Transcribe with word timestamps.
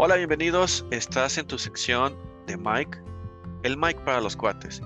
Hola, 0.00 0.14
bienvenidos. 0.14 0.86
Estás 0.92 1.38
en 1.38 1.46
tu 1.48 1.58
sección 1.58 2.16
de 2.46 2.56
Mike, 2.56 2.98
el 3.64 3.76
Mike 3.76 3.98
para 4.04 4.20
los 4.20 4.36
cuates. 4.36 4.80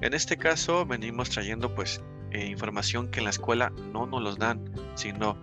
En 0.00 0.14
este 0.14 0.36
caso 0.36 0.84
venimos 0.84 1.30
trayendo 1.30 1.72
pues 1.72 2.02
eh, 2.32 2.44
información 2.46 3.08
que 3.08 3.20
en 3.20 3.26
la 3.26 3.30
escuela 3.30 3.72
no 3.92 4.08
nos 4.08 4.20
los 4.20 4.36
dan, 4.36 4.68
sino 4.96 5.38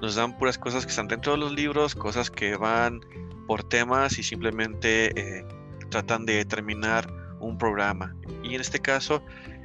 nos 0.00 0.14
dan 0.14 0.38
puras 0.38 0.58
cosas 0.58 0.84
que 0.84 0.90
están 0.90 1.08
dentro 1.08 1.32
de 1.32 1.38
los 1.38 1.52
libros, 1.52 1.96
cosas 1.96 2.30
que 2.30 2.56
van 2.56 3.00
por 3.48 3.64
temas 3.64 4.16
y 4.20 4.22
simplemente 4.22 5.10
eh, 5.20 5.44
tratan 5.90 6.24
de 6.24 6.44
terminar 6.44 7.12
un 7.40 7.58
programa. 7.58 8.14
Y 8.44 8.54
en 8.54 8.60
este 8.60 8.78
caso, 8.78 9.24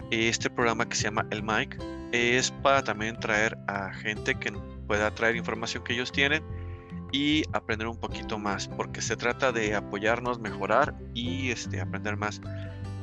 este 0.09 0.49
programa 0.49 0.89
que 0.89 0.95
se 0.95 1.03
llama 1.03 1.27
El 1.29 1.43
Mike 1.43 1.77
es 2.13 2.49
para 2.49 2.83
también 2.83 3.19
traer 3.19 3.59
a 3.67 3.93
gente 3.93 4.33
que 4.39 4.51
pueda 4.87 5.13
traer 5.13 5.35
información 5.35 5.83
que 5.83 5.93
ellos 5.93 6.11
tienen 6.11 6.43
y 7.11 7.43
aprender 7.53 7.87
un 7.87 7.97
poquito 7.97 8.37
más, 8.37 8.67
porque 8.67 9.01
se 9.01 9.15
trata 9.15 9.51
de 9.51 9.75
apoyarnos, 9.75 10.39
mejorar 10.39 10.95
y 11.13 11.51
este, 11.51 11.81
aprender 11.81 12.17
más. 12.17 12.41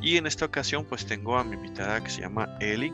Y 0.00 0.16
en 0.16 0.26
esta 0.26 0.44
ocasión 0.44 0.84
pues 0.84 1.06
tengo 1.06 1.38
a 1.38 1.44
mi 1.44 1.56
invitada 1.56 2.02
que 2.02 2.10
se 2.10 2.22
llama 2.22 2.56
Eli. 2.60 2.92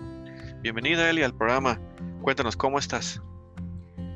Bienvenida 0.63 1.09
Eli 1.11 1.23
al 1.23 1.35
programa. 1.35 1.81
Cuéntanos 2.23 2.57
cómo 2.57 2.79
estás. 2.79 3.21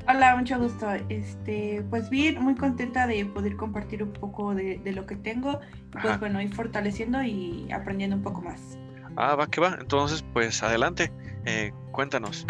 Hola, 0.07 0.37
mucho 0.37 0.59
gusto. 0.59 0.87
Este, 1.09 1.83
pues 1.89 2.11
bien, 2.11 2.43
muy 2.43 2.55
contenta 2.55 3.07
de 3.07 3.25
poder 3.25 3.57
compartir 3.57 4.03
un 4.03 4.13
poco 4.13 4.55
de, 4.55 4.81
lo 4.93 5.07
que 5.07 5.17
tengo. 5.17 5.61
Pues 6.01 6.21
bueno, 6.21 6.43
ir 6.43 6.55
fortaleciendo 6.55 7.23
y 7.23 7.71
aprendiendo 7.73 8.17
un 8.17 8.23
poco 8.23 8.43
más. 8.43 8.79
Ah, 9.17 9.35
va 9.35 9.47
que 9.47 9.61
va. 9.61 9.79
Entonces, 9.81 10.23
pues 10.35 10.63
adelante. 10.63 11.11
Eh, 11.47 11.73
cuéntanos. 11.93 12.47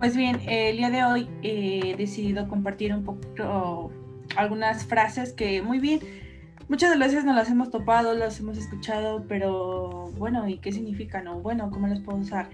Pues 0.00 0.16
bien, 0.16 0.40
el 0.48 0.78
día 0.78 0.88
de 0.88 1.04
hoy 1.04 1.28
he 1.42 1.94
decidido 1.94 2.48
compartir 2.48 2.94
un 2.94 3.04
poco 3.04 3.92
algunas 4.34 4.86
frases 4.86 5.34
que 5.34 5.60
muy 5.60 5.78
bien, 5.78 6.00
muchas 6.70 6.88
de 6.88 6.96
las 6.96 7.08
veces 7.08 7.26
no 7.26 7.34
las 7.34 7.50
hemos 7.50 7.70
topado, 7.70 8.14
las 8.14 8.40
hemos 8.40 8.56
escuchado, 8.56 9.26
pero 9.28 10.10
bueno, 10.16 10.48
¿y 10.48 10.56
qué 10.56 10.72
significan? 10.72 11.28
O 11.28 11.40
bueno, 11.40 11.70
¿cómo 11.70 11.86
las 11.86 12.00
puedo 12.00 12.16
usar? 12.16 12.48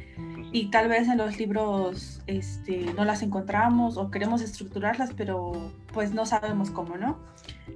Y 0.51 0.73
tal 0.73 0.89
vez 0.89 1.07
en 1.07 1.19
los 1.19 1.39
libros 1.39 2.21
este, 2.27 2.93
no 2.97 3.05
las 3.05 3.23
encontramos 3.23 3.97
o 3.97 4.11
queremos 4.11 4.43
estructurarlas, 4.43 5.13
pero 5.17 5.71
pues 5.93 6.13
no 6.13 6.27
sabemos 6.27 6.73
cómo, 6.73 6.97
¿no? 6.97 7.21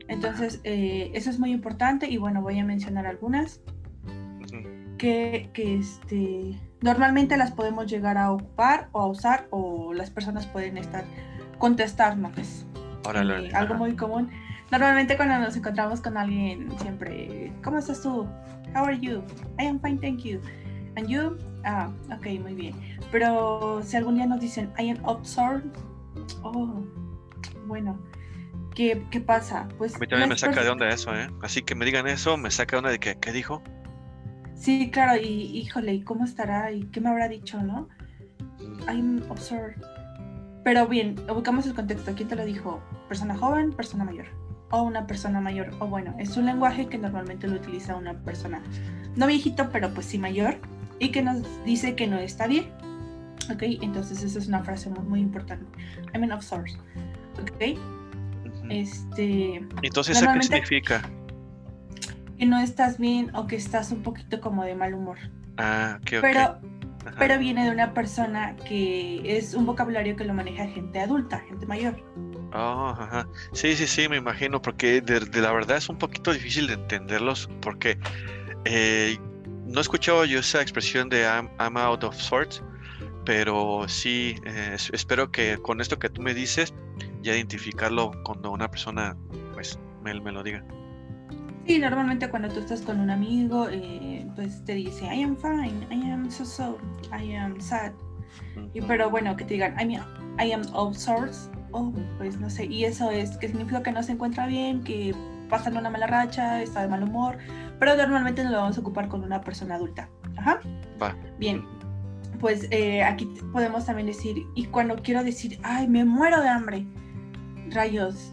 Entonces, 0.09 0.61
eh, 0.65 1.13
eso 1.15 1.31
es 1.31 1.39
muy 1.39 1.53
importante 1.53 2.11
y 2.11 2.17
bueno, 2.17 2.43
voy 2.43 2.59
a 2.59 2.65
mencionar 2.65 3.07
algunas 3.07 3.61
que, 4.99 5.49
que 5.53 5.77
este, 5.77 6.59
Normalmente 6.83 7.37
las 7.37 7.51
podemos 7.51 7.87
llegar 7.87 8.17
a 8.17 8.33
ocupar 8.33 8.89
o 8.93 9.01
a 9.01 9.07
usar 9.07 9.49
o 9.51 9.93
las 9.93 10.11
personas 10.11 10.47
pueden 10.47 10.79
estar 10.79 11.05
contestarnos. 11.59 12.67
Eh, 13.15 13.51
algo 13.55 13.75
muy 13.75 13.95
común. 13.95 14.31
Normalmente 14.71 15.17
cuando 15.17 15.39
nos 15.39 15.57
encontramos 15.57 16.01
con 16.01 16.17
alguien 16.17 16.69
siempre, 16.81 17.53
¿cómo 17.63 17.79
estás 17.79 18.03
tú? 18.03 18.27
How 18.75 18.85
are 18.85 18.99
you? 18.99 19.23
I 19.59 19.67
am 19.67 19.81
fine, 19.81 19.99
thank 19.99 20.21
you. 20.23 20.41
And 20.97 21.09
you? 21.09 21.37
Ah, 21.65 21.91
ok, 22.13 22.41
muy 22.41 22.55
bien. 22.55 22.75
Pero 23.11 23.83
si 23.85 23.97
algún 23.97 24.15
día 24.15 24.27
nos 24.27 24.41
dicen 24.41 24.73
I 24.79 24.91
am 24.91 24.99
absorbed, 25.07 25.71
oh, 26.43 26.83
bueno, 27.67 27.99
¿qué, 28.75 29.05
qué 29.11 29.21
pasa? 29.21 29.69
Pues 29.77 29.97
a 29.97 29.99
mí 29.99 30.07
también 30.07 30.29
me 30.29 30.39
saca 30.39 30.63
de 30.63 30.71
onda 30.71 30.89
eso, 30.89 31.15
¿eh? 31.15 31.29
Así 31.43 31.63
que 31.63 31.75
me 31.75 31.85
digan 31.85 32.07
eso, 32.07 32.37
me 32.37 32.51
saca 32.51 32.73
de 32.73 32.79
onda 32.79 32.91
de 32.91 33.01
que, 33.01 33.19
¿qué 33.19 33.33
dijo? 33.33 33.63
Sí, 34.61 34.91
claro, 34.91 35.19
y 35.19 35.27
híjole, 35.57 35.95
¿y 35.95 36.03
cómo 36.03 36.27
estará? 36.27 36.71
¿Y 36.71 36.83
qué 36.85 37.01
me 37.01 37.09
habrá 37.09 37.29
dicho, 37.29 37.63
no? 37.63 37.89
I'm 38.87 39.23
absurd. 39.31 39.73
Pero 40.65 40.87
bien, 40.87 41.17
ubicamos 41.31 41.67
el 41.67 41.75
contexto. 41.75 42.13
¿Quién 42.15 42.29
te 42.29 42.37
lo 42.37 42.45
dijo? 42.45 42.83
¿Persona 43.09 43.35
joven, 43.35 43.73
persona 43.73 44.05
mayor? 44.05 44.27
O 44.71 44.83
una 44.83 45.07
persona 45.07 45.41
mayor. 45.41 45.71
O 45.79 45.87
bueno, 45.87 46.15
es 46.19 46.37
un 46.37 46.45
lenguaje 46.45 46.89
que 46.89 46.99
normalmente 46.99 47.49
lo 47.49 47.55
utiliza 47.55 47.97
una 47.97 48.13
persona, 48.13 48.61
no 49.17 49.27
viejito, 49.27 49.71
pero 49.73 49.95
pues 49.95 50.05
sí 50.05 50.19
mayor, 50.19 50.59
y 50.99 51.09
que 51.09 51.23
nos 51.23 51.43
dice 51.65 51.97
que 51.97 52.07
no 52.07 52.19
está 52.19 52.47
bien. 52.47 52.67
¿Ok? 53.51 53.63
Entonces 53.63 54.23
esa 54.23 54.39
es 54.39 54.47
una 54.47 54.63
frase 54.63 54.91
muy, 54.91 55.05
muy 55.05 55.21
importante. 55.21 55.65
I'm 56.13 56.23
an 56.25 56.33
absurd. 56.33 56.69
¿Ok? 57.41 57.79
Este... 58.69 59.67
Entonces, 59.83 60.21
¿qué 60.21 60.43
significa? 60.43 61.11
Que 62.41 62.47
no 62.47 62.59
estás 62.59 62.97
bien 62.97 63.31
o 63.37 63.47
que 63.47 63.57
estás 63.57 63.93
un 63.93 64.03
poquito 64.03 64.41
como 64.41 64.65
de 64.65 64.75
mal 64.75 64.95
humor. 64.95 65.19
Ah, 65.59 65.99
ok, 66.01 66.23
Pero, 66.23 66.59
pero 67.19 67.39
viene 67.39 67.67
de 67.67 67.71
una 67.71 67.93
persona 67.93 68.57
que 68.57 69.21
es 69.37 69.53
un 69.53 69.67
vocabulario 69.67 70.17
que 70.17 70.25
lo 70.25 70.33
maneja 70.33 70.67
gente 70.67 71.01
adulta, 71.01 71.41
gente 71.41 71.67
mayor. 71.67 72.03
Oh, 72.55 72.95
ajá. 72.99 73.29
Sí, 73.53 73.77
sí, 73.77 73.87
sí, 73.87 74.09
me 74.09 74.17
imagino, 74.17 74.61
porque 74.63 75.03
de, 75.03 75.21
la 75.39 75.53
verdad 75.53 75.77
es 75.77 75.91
un 75.91 75.99
poquito 75.99 76.33
difícil 76.33 76.67
de 76.67 76.75
entenderlos, 76.75 77.47
porque 77.61 77.99
eh, 78.65 79.19
no 79.67 79.79
he 79.79 79.83
escuchado 79.83 80.25
yo 80.25 80.41
esa 80.41 80.63
expresión 80.63 81.11
de 81.11 81.25
I'm, 81.25 81.77
out 81.77 82.05
of 82.05 82.17
sorts, 82.17 82.63
pero 83.27 83.87
sí, 83.87 84.37
eh, 84.47 84.79
espero 84.95 85.31
que 85.31 85.59
con 85.59 85.83
esto 85.83 85.99
que 85.99 86.09
tú 86.09 86.23
me 86.23 86.33
dices, 86.33 86.73
ya 87.21 87.35
identificarlo 87.35 88.13
cuando 88.25 88.51
una 88.51 88.71
persona 88.71 89.15
pues 89.53 89.79
me, 90.03 90.19
me 90.19 90.33
lo 90.33 90.43
diga. 90.43 90.65
Sí, 91.71 91.79
normalmente 91.79 92.29
cuando 92.29 92.49
tú 92.49 92.59
estás 92.59 92.81
con 92.81 92.99
un 92.99 93.11
amigo, 93.11 93.69
eh, 93.71 94.27
pues 94.35 94.65
te 94.65 94.75
dice, 94.75 95.05
I 95.05 95.23
am 95.23 95.37
fine, 95.37 95.87
I 95.89 96.11
am 96.11 96.29
so 96.29 96.45
so, 96.45 96.79
I 97.17 97.37
am 97.37 97.61
sad. 97.61 97.93
y, 98.75 98.81
pero 98.81 99.09
bueno, 99.09 99.37
que 99.37 99.45
te 99.45 99.55
digan, 99.55 99.77
I, 99.79 99.95
am, 99.95 100.05
I 100.41 100.51
am 100.51 100.65
sorts, 100.93 101.49
oh, 101.71 101.93
pues 102.19 102.41
no 102.41 102.51
sé, 102.51 102.67
y 102.67 102.87
eso 102.87 103.13
es 103.13 103.37
que 103.37 103.47
significa 103.47 103.85
que 103.85 103.93
no 103.93 104.03
se 104.03 104.11
encuentra 104.11 104.49
bien, 104.49 104.83
que 104.83 105.15
pasan 105.49 105.77
una 105.77 105.91
mala 105.91 106.09
racha, 106.09 106.61
está 106.61 106.83
de 106.83 106.89
mal 106.89 107.05
humor, 107.05 107.39
pero 107.79 107.95
normalmente 107.95 108.43
nos 108.43 108.51
lo 108.51 108.59
vamos 108.59 108.77
a 108.77 108.81
ocupar 108.81 109.07
con 109.07 109.23
una 109.23 109.41
persona 109.41 109.77
adulta. 109.77 110.09
Ajá. 110.39 110.59
Va. 111.01 111.15
Bien. 111.39 111.65
Pues 112.41 112.67
eh, 112.73 113.05
aquí 113.05 113.27
podemos 113.53 113.87
también 113.87 114.09
decir, 114.09 114.45
y 114.57 114.65
cuando 114.65 114.97
quiero 114.97 115.23
decir, 115.23 115.61
ay, 115.63 115.87
me 115.87 116.05
muero 116.05 116.41
de 116.41 116.49
hambre, 116.49 116.85
rayos, 117.69 118.33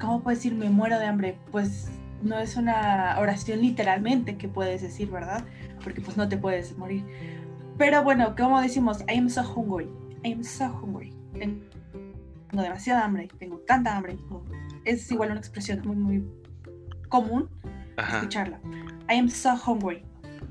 ¿cómo 0.00 0.20
puedo 0.20 0.36
decir 0.36 0.52
me 0.52 0.68
muero 0.68 0.98
de 0.98 1.06
hambre? 1.06 1.38
Pues 1.52 1.92
no 2.22 2.38
es 2.38 2.56
una 2.56 3.16
oración 3.18 3.60
literalmente 3.60 4.36
que 4.36 4.48
puedes 4.48 4.82
decir, 4.82 5.10
¿verdad? 5.10 5.44
Porque 5.82 6.00
pues 6.00 6.16
no 6.16 6.28
te 6.28 6.36
puedes 6.36 6.76
morir. 6.76 7.04
Pero 7.78 8.02
bueno, 8.02 8.34
como 8.36 8.60
decimos, 8.60 9.02
I 9.08 9.18
am 9.18 9.28
so 9.28 9.42
hungry, 9.42 9.88
I 10.24 10.32
am 10.32 10.42
so 10.42 10.66
hungry. 10.66 11.12
Tengo 11.38 12.62
demasiada 12.62 13.04
hambre, 13.04 13.28
tengo 13.38 13.58
tanta 13.66 13.96
hambre. 13.96 14.16
Es 14.84 15.10
igual 15.10 15.30
una 15.30 15.40
expresión 15.40 15.82
muy, 15.84 15.96
muy 15.96 16.24
común 17.08 17.48
escucharla. 17.96 18.60
I 19.08 19.18
am 19.18 19.28
so 19.28 19.54
hungry. 19.56 20.02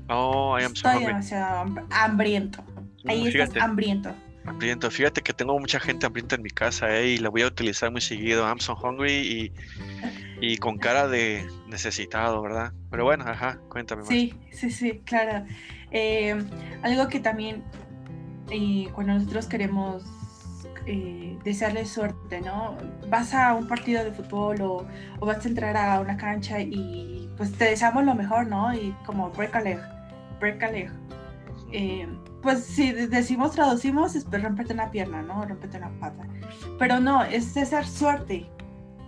Oh, 0.08 0.56
I 0.58 0.64
am 0.64 0.74
so 0.74 0.88
Estoy 0.88 1.06
demasiado 1.06 1.74
hambriento. 1.90 2.64
Ahí 3.06 3.26
estás 3.28 3.56
hambriento. 3.62 4.14
Hambriento. 4.44 4.90
Fíjate 4.90 5.22
que 5.22 5.32
tengo 5.32 5.58
mucha 5.58 5.80
gente 5.80 6.06
hambrienta 6.06 6.36
en 6.36 6.42
mi 6.42 6.50
casa 6.50 6.96
eh, 6.96 7.14
y 7.14 7.18
la 7.18 7.28
voy 7.28 7.42
a 7.42 7.48
utilizar 7.48 7.90
muy 7.90 8.00
seguido. 8.00 8.46
I'm 8.46 8.60
so 8.60 8.76
hungry 8.76 9.12
y 9.12 9.52
y 10.40 10.58
con 10.58 10.78
cara 10.78 11.08
de 11.08 11.48
necesitado, 11.66 12.42
¿verdad? 12.42 12.72
Pero 12.90 13.04
bueno, 13.04 13.24
ajá, 13.26 13.58
cuéntame 13.68 14.02
más. 14.02 14.08
Sí, 14.10 14.34
sí, 14.52 14.70
sí, 14.70 15.00
claro. 15.04 15.46
Eh, 15.90 16.36
algo 16.82 17.08
que 17.08 17.20
también 17.20 17.62
eh, 18.50 18.88
cuando 18.94 19.14
nosotros 19.14 19.46
queremos 19.46 20.04
eh, 20.86 21.38
desearle 21.42 21.86
suerte, 21.86 22.40
¿no? 22.40 22.76
Vas 23.08 23.34
a 23.34 23.54
un 23.54 23.66
partido 23.66 24.04
de 24.04 24.12
fútbol 24.12 24.60
o, 24.60 24.86
vas 25.20 25.44
a 25.44 25.48
entrar 25.48 25.76
a 25.76 26.00
una 26.00 26.16
cancha 26.16 26.60
y 26.60 27.30
pues 27.36 27.52
te 27.52 27.66
deseamos 27.66 28.04
lo 28.04 28.14
mejor, 28.14 28.46
¿no? 28.46 28.74
Y 28.74 28.94
como 29.04 29.30
break 29.30 29.56
a 29.56 29.60
leg, 29.60 29.80
break 30.38 30.62
a 30.62 30.70
leg. 30.70 30.90
pues 32.42 32.64
si 32.64 32.92
decimos, 32.92 33.52
traducimos, 33.52 34.14
es 34.14 34.26
romperte 34.30 34.74
una 34.74 34.90
pierna, 34.90 35.22
¿no? 35.22 35.44
Romperte 35.44 35.78
una 35.78 35.90
pata. 35.98 36.24
Pero 36.78 37.00
no, 37.00 37.24
es 37.24 37.54
desear 37.54 37.86
suerte. 37.86 38.50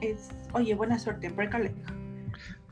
Es 0.01 0.31
oye, 0.53 0.75
buena 0.75 0.99
suerte, 0.99 1.29
brécale. 1.29 1.75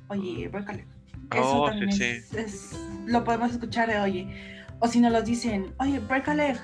Oye, 0.09 0.49
brécale. 0.49 0.87
Eso 1.33 1.63
oh, 1.63 1.69
también 1.69 1.91
Es, 1.91 2.79
lo 3.07 3.25
podemos 3.25 3.53
escuchar 3.53 3.89
de 3.89 3.99
oye. 3.99 4.63
O 4.79 4.89
si 4.89 5.01
nos 5.01 5.13
lo 5.13 5.23
dicen, 5.23 5.75
oye, 5.79 5.99
brécale. 6.01 6.57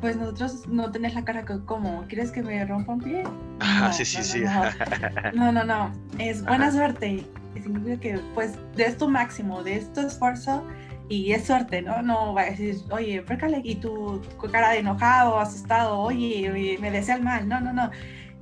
Pues 0.00 0.16
nosotros 0.16 0.68
no 0.68 0.90
tenés 0.90 1.14
la 1.14 1.24
cara 1.24 1.44
como, 1.64 2.04
¿quieres 2.06 2.30
que 2.30 2.42
me 2.42 2.64
rompa 2.64 2.92
un 2.92 3.00
pie? 3.00 3.24
Ah, 3.60 3.90
sí, 3.92 4.04
sí, 4.04 4.22
sí. 4.22 4.42
No, 5.34 5.50
no, 5.50 5.64
no. 5.64 5.90
Es 6.18 6.44
buena 6.44 6.70
suerte. 6.70 7.24
Significa 7.54 8.00
que, 8.00 8.20
pues, 8.34 8.54
de 8.76 8.92
tu 8.92 9.08
máximo, 9.08 9.62
de 9.62 9.76
esto 9.76 10.02
esfuerzo 10.02 10.62
y 11.08 11.32
es 11.32 11.46
suerte, 11.46 11.82
¿no? 11.82 12.02
No 12.02 12.34
va 12.34 12.42
a 12.42 12.44
decir, 12.46 12.76
oye, 12.90 13.20
brécale, 13.20 13.60
y 13.64 13.76
tú 13.76 14.20
con 14.36 14.50
cara 14.50 14.70
de 14.70 14.78
enojado, 14.80 15.38
asustado, 15.38 15.98
oye, 15.98 16.50
oye, 16.50 16.78
me 16.80 16.90
desea 16.90 17.16
el 17.16 17.22
mal. 17.22 17.48
No, 17.48 17.60
no, 17.60 17.72
no. 17.72 17.90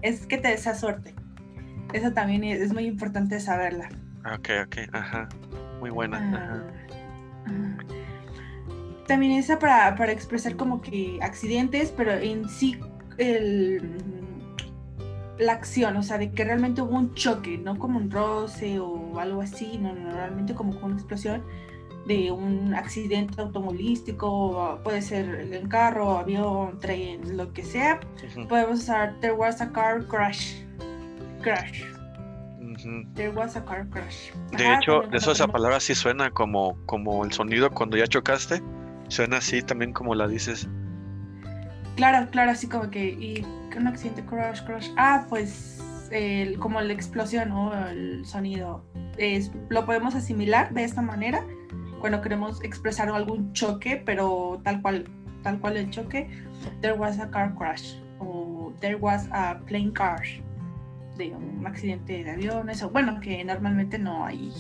Es 0.03 0.27
que 0.27 0.39
te 0.39 0.49
desea 0.49 0.75
suerte. 0.75 1.15
Eso 1.95 2.13
también 2.13 2.45
es, 2.45 2.73
muy 2.73 2.85
importante 2.87 3.41
saberla. 3.41 3.89
Ok, 4.35 4.51
ok, 4.67 4.77
ajá. 4.93 5.29
Muy 5.81 5.91
buena. 5.91 6.19
Ah, 6.35 6.63
ah. 7.47 7.77
También 9.07 9.33
esa 9.33 9.59
para, 9.59 9.95
para 9.95 10.13
expresar 10.13 10.57
como 10.57 10.83
que 10.83 11.19
accidentes, 11.23 11.93
pero 11.97 12.13
en 12.13 12.49
sí 12.49 12.79
el 13.17 13.97
la 15.39 15.53
acción, 15.53 15.97
o 15.97 16.03
sea, 16.03 16.19
de 16.19 16.31
que 16.31 16.45
realmente 16.45 16.81
hubo 16.81 16.97
un 16.97 17.15
choque, 17.15 17.59
no 17.59 17.79
como 17.79 17.99
un 17.99 18.11
roce 18.11 18.79
o 18.79 19.19
algo 19.19 19.41
así, 19.41 19.79
no, 19.79 19.93
no 19.93 20.13
realmente 20.13 20.55
como 20.55 20.79
una 20.79 20.95
explosión 20.95 21.43
de 22.07 22.31
un 22.31 22.75
accidente 22.75 23.41
automovilístico, 23.41 24.81
puede 24.85 25.01
ser 25.01 25.49
en 25.53 25.69
carro, 25.69 26.19
avión, 26.19 26.79
tren, 26.79 27.37
lo 27.37 27.53
que 27.53 27.65
sea. 27.65 28.01
Podemos 28.49 28.81
usar 28.81 29.19
there 29.21 29.33
was 29.33 29.61
a 29.61 29.73
car 29.73 30.07
crash. 30.07 30.64
Crash. 31.45 31.85
There 33.15 33.31
was 33.31 33.55
a 33.55 33.61
car 33.61 33.87
crash. 33.91 34.31
De 34.53 34.75
hecho, 34.75 35.03
de 35.03 35.19
eso 35.19 35.33
esa 35.33 35.47
palabra 35.47 35.79
sí 35.79 35.95
suena 35.95 36.31
como, 36.31 36.79
como 36.87 37.23
el 37.23 37.33
sonido 37.33 37.71
cuando 37.71 37.99
ya 37.99 38.07
chocaste. 38.07 38.63
Suena 39.09 39.37
así 39.37 39.63
también 39.63 39.93
como 39.93 40.15
la 40.15 40.27
dices. 40.27 40.67
Claro, 41.97 42.27
claro, 42.31 42.51
así 42.51 42.67
como 42.67 42.91
que, 42.91 43.11
y 43.11 43.47
un 43.77 43.87
accidente, 43.87 44.25
crash, 44.25 44.65
crash. 44.65 44.89
Ah, 44.97 45.27
pues 45.29 46.09
el, 46.11 46.59
como 46.59 46.81
la 46.81 46.95
explosión 46.95 47.53
o 47.53 47.75
el 47.89 48.25
sonido. 48.25 48.83
Es, 49.19 49.53
lo 49.69 49.85
podemos 49.85 50.15
asimilar 50.15 50.73
de 50.73 50.85
esta 50.85 51.03
manera 51.03 51.45
cuando 52.01 52.23
queremos 52.23 52.65
expresar 52.65 53.11
algún 53.11 53.53
choque, 53.53 54.03
pero 54.05 54.61
tal 54.65 54.81
cual, 54.81 55.05
tal 55.43 55.61
cual 55.61 55.77
el 55.77 55.91
choque. 55.91 56.31
There 56.81 56.95
was 56.95 57.21
a 57.21 57.31
car 57.31 57.55
crash 57.55 57.97
o 58.19 58.73
there 58.81 58.97
was 58.97 59.29
a 59.31 59.61
plane 59.67 59.93
crash 59.93 60.41
de 61.17 61.35
un 61.35 61.67
accidente 61.67 62.25
de 62.25 62.31
aviones 62.31 62.83
o 62.83 62.91
bueno, 62.91 63.21
que 63.21 63.45
normalmente 63.45 63.99
no 63.99 64.27
hay 64.27 64.53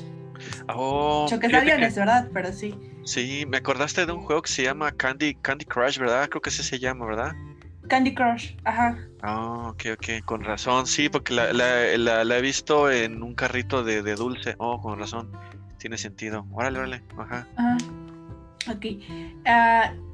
oh, 0.69 1.27
choques 1.29 1.51
de 1.51 1.57
aviones, 1.57 1.95
¿verdad? 1.97 2.29
Pero 2.33 2.53
sí. 2.53 2.75
Sí, 3.05 3.45
me 3.47 3.59
acordaste 3.59 4.07
de 4.07 4.13
un 4.13 4.23
juego 4.23 4.43
que 4.43 4.51
se 4.51 4.63
llama 4.63 4.93
Candy, 4.93 5.35
Candy 5.35 5.65
Crush, 5.65 5.99
¿verdad? 5.99 6.29
Creo 6.29 6.41
que 6.41 6.51
ese 6.51 6.63
se 6.63 6.79
llama, 6.79 7.07
¿verdad? 7.07 7.35
Candy 7.89 8.15
Crush, 8.15 8.55
ajá. 8.65 8.99
Ah, 9.23 9.69
ok, 9.69 9.83
ok, 9.95 10.25
con 10.25 10.43
razón, 10.43 10.87
sí, 10.87 11.09
porque 11.09 11.35
la, 11.35 11.53
la, 11.53 12.39
he 12.39 12.41
visto 12.41 12.91
en 12.91 13.23
un 13.23 13.35
carrito 13.35 13.85
de, 13.85 14.03
dulce. 14.15 14.55
Oh, 14.59 14.81
con 14.81 14.99
razón, 14.99 15.31
tiene 15.79 15.99
sentido. 15.99 16.47
Órale, 16.53 16.79
órale, 16.79 17.03
ajá. 17.19 17.47
Ajá. 17.57 17.77
Ok. 18.71 18.87
Uh, 19.45 20.05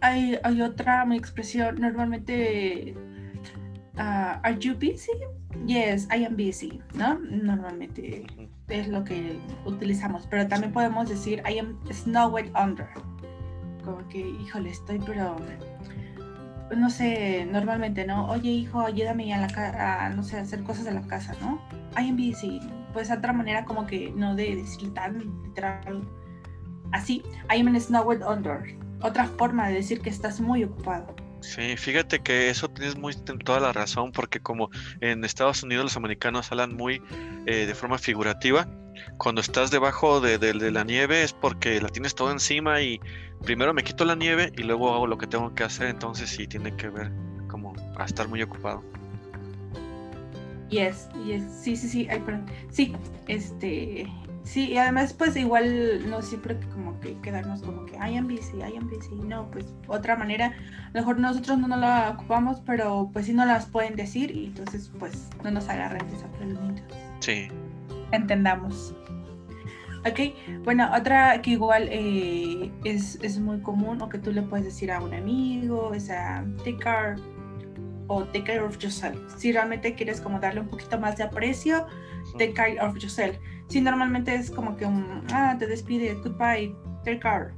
hay, 0.00 0.38
hay, 0.42 0.62
otra 0.62 1.04
mi 1.04 1.16
expresión, 1.16 1.80
normalmente, 1.80 2.94
uh, 3.98 4.40
¿Are 4.42 4.58
you 4.58 4.74
busy? 4.74 5.12
Yes, 5.66 6.08
I 6.10 6.24
am 6.24 6.36
busy, 6.36 6.80
¿no? 6.94 7.18
Normalmente 7.18 8.26
es 8.68 8.88
lo 8.88 9.04
que 9.04 9.38
utilizamos, 9.64 10.26
pero 10.28 10.46
también 10.46 10.72
podemos 10.72 11.08
decir 11.08 11.42
I 11.48 11.58
am 11.58 11.78
snowed 11.90 12.50
under. 12.54 12.88
Como 13.84 14.06
que, 14.08 14.18
híjole, 14.18 14.70
estoy 14.70 14.98
pero 15.00 15.36
no 16.76 16.90
sé, 16.90 17.46
normalmente, 17.50 18.06
¿no? 18.06 18.28
Oye, 18.28 18.50
hijo, 18.50 18.80
ayúdame 18.80 19.32
a 19.32 19.46
la 19.46 20.04
a, 20.04 20.10
no 20.10 20.22
sé, 20.22 20.38
hacer 20.38 20.62
cosas 20.62 20.84
de 20.84 20.92
la 20.92 21.02
casa, 21.02 21.34
¿no? 21.40 21.60
I 21.96 22.08
am 22.08 22.16
busy. 22.16 22.60
Pues 22.92 23.10
otra 23.10 23.32
manera 23.32 23.64
como 23.64 23.86
que 23.86 24.12
no 24.14 24.34
de 24.34 24.56
decir 24.56 24.92
tan 24.94 25.42
literal 25.44 26.02
así. 26.92 27.22
I 27.50 27.60
am 27.60 27.78
snowed 27.80 28.22
under. 28.22 28.76
Otra 29.00 29.26
forma 29.26 29.68
de 29.68 29.74
decir 29.74 30.00
que 30.00 30.10
estás 30.10 30.40
muy 30.40 30.64
ocupado. 30.64 31.14
Sí, 31.40 31.76
fíjate 31.76 32.20
que 32.20 32.50
eso 32.50 32.68
tienes 32.68 32.96
muy 32.96 33.14
toda 33.44 33.60
la 33.60 33.72
razón, 33.72 34.12
porque 34.12 34.40
como 34.40 34.70
en 35.00 35.24
Estados 35.24 35.62
Unidos 35.62 35.84
los 35.84 35.96
americanos 35.96 36.50
hablan 36.50 36.74
muy 36.74 37.00
eh, 37.46 37.66
de 37.66 37.74
forma 37.74 37.98
figurativa, 37.98 38.68
cuando 39.16 39.40
estás 39.40 39.70
debajo 39.70 40.20
de, 40.20 40.38
la 40.70 40.84
nieve 40.84 41.22
es 41.22 41.32
porque 41.32 41.80
la 41.80 41.88
tienes 41.88 42.14
todo 42.14 42.30
encima 42.32 42.80
y 42.80 43.00
primero 43.44 43.72
me 43.72 43.84
quito 43.84 44.04
la 44.04 44.14
nieve 44.14 44.52
y 44.56 44.62
luego 44.62 44.92
hago 44.94 45.06
lo 45.06 45.18
que 45.18 45.26
tengo 45.26 45.54
que 45.54 45.64
hacer, 45.64 45.88
entonces 45.88 46.30
sí 46.30 46.46
tiene 46.46 46.74
que 46.76 46.88
ver 46.88 47.12
como 47.48 47.74
a 47.96 48.04
estar 48.04 48.28
muy 48.28 48.42
ocupado. 48.42 48.82
Yes, 50.68 51.08
yes, 51.24 51.42
sí, 51.62 51.76
sí, 51.76 51.88
sí, 51.88 52.08
ay, 52.10 52.20
perdón. 52.20 52.46
Sí, 52.70 52.94
este, 53.26 54.06
Sí, 54.48 54.72
y 54.72 54.78
además 54.78 55.12
pues 55.12 55.36
igual 55.36 56.08
no 56.08 56.22
siempre 56.22 56.58
como 56.72 56.98
que 57.00 57.18
quedarnos 57.20 57.60
como 57.60 57.84
que 57.84 57.96
I 57.96 58.16
am 58.16 58.26
busy, 58.26 58.56
I 58.56 58.78
am 58.78 58.88
busy, 58.88 59.14
no, 59.14 59.50
pues 59.50 59.66
otra 59.88 60.16
manera, 60.16 60.46
a 60.46 60.90
lo 60.94 61.00
mejor 61.00 61.18
nosotros 61.18 61.58
no 61.58 61.68
nos 61.68 61.78
la 61.78 62.12
ocupamos, 62.14 62.62
pero 62.64 63.10
pues 63.12 63.26
sí 63.26 63.34
nos 63.34 63.46
las 63.46 63.66
pueden 63.66 63.94
decir 63.94 64.34
y 64.34 64.46
entonces 64.46 64.90
pues 64.98 65.28
no 65.44 65.50
nos 65.50 65.68
agarren 65.68 66.08
desaprendidos. 66.08 66.80
Sí. 67.20 67.48
Entendamos. 68.10 68.94
Ok, 70.08 70.34
bueno, 70.64 70.88
otra 70.96 71.42
que 71.42 71.50
igual 71.50 71.86
eh, 71.90 72.72
es, 72.84 73.18
es, 73.20 73.38
muy 73.38 73.60
común 73.60 74.00
o 74.00 74.08
que 74.08 74.16
tú 74.16 74.32
le 74.32 74.40
puedes 74.40 74.64
decir 74.64 74.90
a 74.90 75.02
un 75.02 75.12
amigo, 75.12 75.92
es 75.92 76.08
a 76.08 76.42
take 76.64 76.78
care 76.78 77.16
o 78.06 78.24
take 78.24 78.44
care 78.44 78.60
of 78.60 78.78
yourself. 78.78 79.18
Si 79.36 79.52
realmente 79.52 79.94
quieres 79.94 80.22
como 80.22 80.40
darle 80.40 80.60
un 80.60 80.68
poquito 80.68 80.98
más 80.98 81.18
de 81.18 81.24
aprecio, 81.24 81.86
take 82.38 82.54
care 82.54 82.80
of 82.80 82.96
yourself. 82.96 83.36
Si 83.68 83.80
normalmente 83.80 84.34
es 84.34 84.50
como 84.50 84.76
que 84.76 84.86
un, 84.86 85.24
ah, 85.32 85.56
te 85.58 85.66
despide, 85.66 86.14
goodbye, 86.14 86.74
take 87.04 87.20
care. 87.20 87.52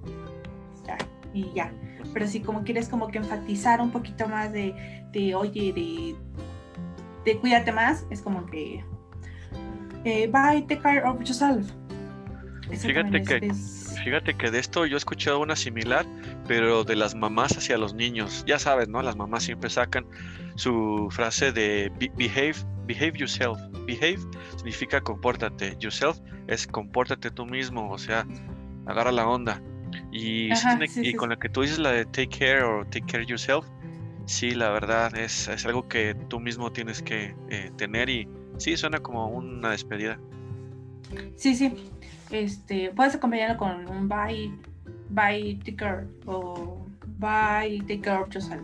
Ya, 0.86 0.98
y 1.32 1.52
ya. 1.54 1.72
Pero 2.12 2.26
si 2.26 2.40
como 2.40 2.64
quieres 2.64 2.88
como 2.88 3.08
que 3.08 3.18
enfatizar 3.18 3.80
un 3.80 3.90
poquito 3.90 4.26
más 4.26 4.52
de, 4.52 4.74
de 5.12 5.34
oye, 5.34 5.72
de, 5.72 6.16
de 7.24 7.38
cuídate 7.38 7.70
más, 7.72 8.04
es 8.10 8.20
como 8.22 8.46
que, 8.46 8.84
eh, 10.04 10.26
bye, 10.26 10.62
take 10.62 10.80
care 10.82 11.02
of 11.02 11.18
yourself. 11.20 11.70
Fíjate 12.70 13.22
que, 13.22 13.52
fíjate 14.04 14.34
que 14.34 14.50
de 14.50 14.58
esto 14.58 14.86
yo 14.86 14.96
he 14.96 14.98
escuchado 14.98 15.40
una 15.40 15.56
similar, 15.56 16.06
pero 16.46 16.84
de 16.84 16.96
las 16.96 17.14
mamás 17.14 17.56
hacia 17.56 17.78
los 17.78 17.94
niños. 17.94 18.44
Ya 18.46 18.58
sabes, 18.58 18.88
¿no? 18.88 19.02
Las 19.02 19.16
mamás 19.16 19.44
siempre 19.44 19.70
sacan 19.70 20.06
su 20.56 21.08
frase 21.10 21.52
de 21.52 21.90
behave, 22.16 22.54
behave 22.86 23.12
yourself. 23.16 23.58
Behave 23.86 24.18
significa 24.56 25.00
compórtate. 25.00 25.76
Yourself 25.78 26.18
es 26.46 26.66
compórtate 26.66 27.30
tú 27.30 27.46
mismo, 27.46 27.90
o 27.90 27.98
sea, 27.98 28.26
agarra 28.86 29.12
la 29.12 29.26
onda. 29.26 29.62
Y, 30.12 30.50
y 31.02 31.14
con 31.14 31.30
la 31.30 31.36
que 31.36 31.48
tú 31.48 31.62
dices 31.62 31.78
la 31.78 31.92
de 31.92 32.04
take 32.04 32.28
care 32.28 32.62
o 32.62 32.84
take 32.84 33.06
care 33.06 33.24
yourself, 33.24 33.66
sí, 34.26 34.52
la 34.52 34.70
verdad 34.70 35.16
es, 35.16 35.48
es 35.48 35.66
algo 35.66 35.88
que 35.88 36.14
tú 36.28 36.40
mismo 36.40 36.72
tienes 36.72 37.02
que 37.02 37.34
eh, 37.48 37.70
tener 37.76 38.08
y 38.08 38.28
sí, 38.58 38.76
suena 38.76 38.98
como 39.00 39.26
una 39.28 39.70
despedida. 39.70 40.18
Sí, 41.36 41.54
sí. 41.54 41.74
Este, 42.30 42.92
puedes 42.94 43.14
acompañarlo 43.14 43.56
con 43.56 43.88
un 43.88 44.08
bye, 44.08 45.58
take 45.58 45.76
care 45.76 46.06
o 46.26 46.86
bye, 47.18 47.80
take 47.86 48.00
care 48.00 48.18
of 48.22 48.32
yourself 48.32 48.62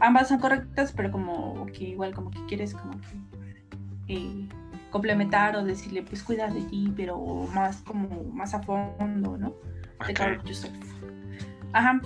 ambas 0.00 0.28
son 0.28 0.38
correctas, 0.38 0.92
pero 0.92 1.10
como 1.10 1.66
que 1.66 1.84
igual 1.84 2.14
como 2.14 2.30
que 2.30 2.44
quieres 2.46 2.74
como 2.74 2.92
que 3.00 4.14
eh, 4.14 4.48
complementar 4.90 5.56
o 5.56 5.64
decirle 5.64 6.02
pues 6.02 6.22
cuida 6.22 6.48
de 6.48 6.62
ti, 6.62 6.92
pero 6.96 7.18
más 7.54 7.82
como 7.82 8.24
más 8.32 8.54
a 8.54 8.62
fondo, 8.62 9.36
¿no? 9.36 9.54
Ajá. 11.72 12.00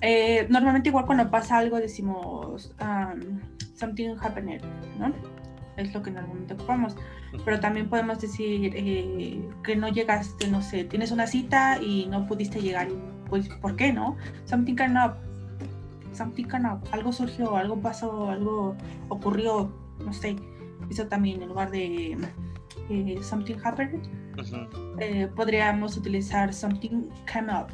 Eh, 0.00 0.46
normalmente 0.48 0.88
igual 0.88 1.06
cuando 1.06 1.30
pasa 1.30 1.58
algo 1.58 1.78
decimos 1.78 2.74
um, 2.80 3.40
something 3.74 4.16
happened, 4.20 4.62
¿no? 4.98 5.12
Es 5.76 5.92
lo 5.92 6.02
que 6.02 6.10
normalmente 6.10 6.54
ocupamos. 6.54 6.96
Pero 7.44 7.60
también 7.60 7.88
podemos 7.88 8.20
decir 8.20 8.72
eh, 8.74 9.48
que 9.64 9.76
no 9.76 9.88
llegaste, 9.88 10.48
no 10.48 10.62
sé, 10.62 10.84
tienes 10.84 11.10
una 11.10 11.26
cita 11.26 11.80
y 11.82 12.06
no 12.06 12.26
pudiste 12.26 12.60
llegar. 12.60 12.88
Pues, 13.28 13.48
¿por 13.60 13.74
qué 13.76 13.92
no? 13.92 14.16
Something 14.44 14.74
came 14.74 15.04
up 15.04 15.14
something 16.14 16.46
algo 16.92 17.12
surgió, 17.12 17.56
algo 17.56 17.80
pasó, 17.80 18.30
algo 18.30 18.76
ocurrió, 19.08 19.72
no 20.04 20.12
sé, 20.12 20.36
eso 20.90 21.06
también 21.06 21.42
en 21.42 21.48
lugar 21.48 21.70
de 21.70 22.16
eh, 22.90 23.18
something 23.22 23.56
happened, 23.62 24.02
eh, 25.00 25.28
podríamos 25.34 25.96
utilizar 25.96 26.52
something 26.52 27.08
came 27.26 27.52
up. 27.52 27.68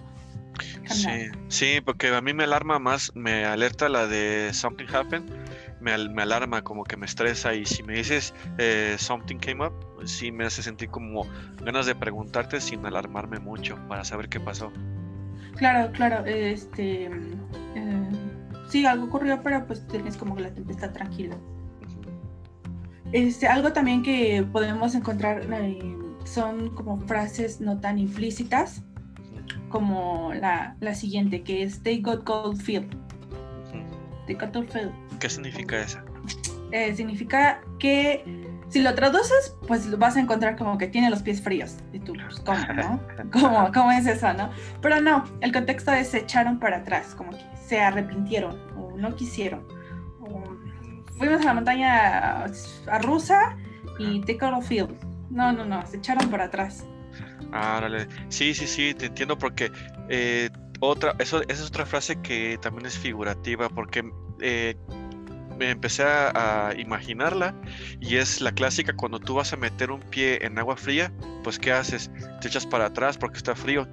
sí, 0.86 1.08
sí, 1.48 1.80
porque 1.84 2.08
a 2.08 2.20
mí 2.20 2.32
me 2.32 2.44
alarma 2.44 2.78
más, 2.78 3.12
me 3.14 3.44
alerta 3.44 3.88
la 3.88 4.06
de 4.06 4.50
something 4.52 4.86
happened, 4.92 5.30
me, 5.80 5.96
me 6.08 6.22
alarma, 6.22 6.62
como 6.62 6.84
que 6.84 6.96
me 6.96 7.06
estresa 7.06 7.54
y 7.54 7.64
si 7.64 7.82
me 7.82 7.94
dices 7.94 8.34
eh, 8.58 8.96
something 8.98 9.36
came 9.36 9.66
up, 9.66 9.72
sí 10.04 10.30
me 10.30 10.44
hace 10.44 10.62
sentir 10.62 10.90
como 10.90 11.26
ganas 11.62 11.86
de 11.86 11.94
preguntarte 11.94 12.60
sin 12.60 12.84
alarmarme 12.86 13.38
mucho 13.38 13.78
para 13.88 14.04
saber 14.04 14.28
qué 14.28 14.40
pasó. 14.40 14.72
Claro, 15.56 15.92
claro, 15.92 16.24
este, 16.26 17.10
sí, 18.68 18.86
algo 18.86 19.06
ocurrió, 19.06 19.42
pero 19.42 19.66
pues 19.66 19.86
tienes 19.88 20.16
como 20.16 20.36
la 20.36 20.52
tempestad 20.54 20.92
tranquila. 20.92 21.36
Este, 23.12 23.48
algo 23.48 23.72
también 23.72 24.02
que 24.02 24.46
podemos 24.52 24.94
encontrar 24.94 25.42
eh, 25.52 25.96
son 26.24 26.70
como 26.74 26.98
frases 27.00 27.60
no 27.60 27.80
tan 27.80 27.98
implícitas, 27.98 28.82
como 29.68 30.32
la, 30.34 30.76
la 30.80 30.94
siguiente, 30.94 31.42
que 31.42 31.62
es 31.62 31.82
They 31.82 32.00
got 32.00 32.24
cold 32.24 32.60
feet. 32.60 32.84
¿Qué 35.18 35.28
significa 35.28 35.80
esa? 35.80 36.04
Eh, 36.72 36.94
significa 36.94 37.60
que 37.78 38.24
si 38.68 38.80
lo 38.80 38.94
traduces, 38.94 39.56
pues 39.66 39.98
vas 39.98 40.16
a 40.16 40.20
encontrar 40.20 40.56
como 40.56 40.78
que 40.78 40.86
tiene 40.86 41.10
los 41.10 41.22
pies 41.22 41.42
fríos. 41.42 41.76
Y 41.92 41.98
tú, 41.98 42.12
pues, 42.14 42.40
¿cómo, 42.40 42.58
no? 42.74 43.00
¿Cómo, 43.32 43.72
¿Cómo 43.72 43.92
es 43.92 44.06
eso, 44.06 44.32
no? 44.32 44.50
Pero 44.80 45.00
no, 45.00 45.24
el 45.40 45.52
contexto 45.52 45.92
es 45.92 46.08
se 46.08 46.18
echaron 46.18 46.60
para 46.60 46.78
atrás, 46.78 47.14
como 47.16 47.32
que 47.32 47.44
se 47.66 47.80
arrepintieron 47.80 48.56
o 48.76 48.96
no 48.96 49.14
quisieron. 49.16 49.66
fuimos 51.18 51.40
a 51.42 51.46
la 51.46 51.54
montaña 51.54 52.44
a 52.44 52.98
rusa 53.00 53.56
y 53.98 54.20
Take 54.20 54.40
Field. 54.62 54.96
No, 55.30 55.52
no, 55.52 55.64
no, 55.64 55.84
se 55.86 55.96
echaron 55.96 56.30
para 56.30 56.44
atrás. 56.44 56.84
Ah, 57.52 57.80
Sí, 58.28 58.54
sí, 58.54 58.66
sí, 58.66 58.94
te 58.94 59.06
entiendo 59.06 59.36
porque 59.36 59.72
eh, 60.08 60.48
otra, 60.80 61.14
eso, 61.18 61.42
esa 61.42 61.62
es 61.62 61.68
otra 61.68 61.86
frase 61.86 62.20
que 62.20 62.58
también 62.60 62.86
es 62.86 62.98
figurativa 62.98 63.68
porque 63.68 64.10
eh, 64.40 64.76
me 65.58 65.70
empecé 65.70 66.04
a, 66.04 66.72
imaginarla 66.76 67.54
y 68.00 68.16
es 68.16 68.40
la 68.40 68.52
clásica 68.52 68.94
cuando 68.96 69.20
tú 69.20 69.34
vas 69.34 69.52
a 69.52 69.56
meter 69.56 69.90
un 69.90 70.00
pie 70.00 70.44
en 70.44 70.58
agua 70.58 70.76
fría, 70.76 71.12
pues 71.44 71.58
¿qué 71.58 71.72
haces? 71.72 72.10
Te 72.40 72.48
echas 72.48 72.66
para 72.66 72.86
atrás 72.86 73.18
porque 73.18 73.36
está 73.36 73.54
frío. 73.54 73.86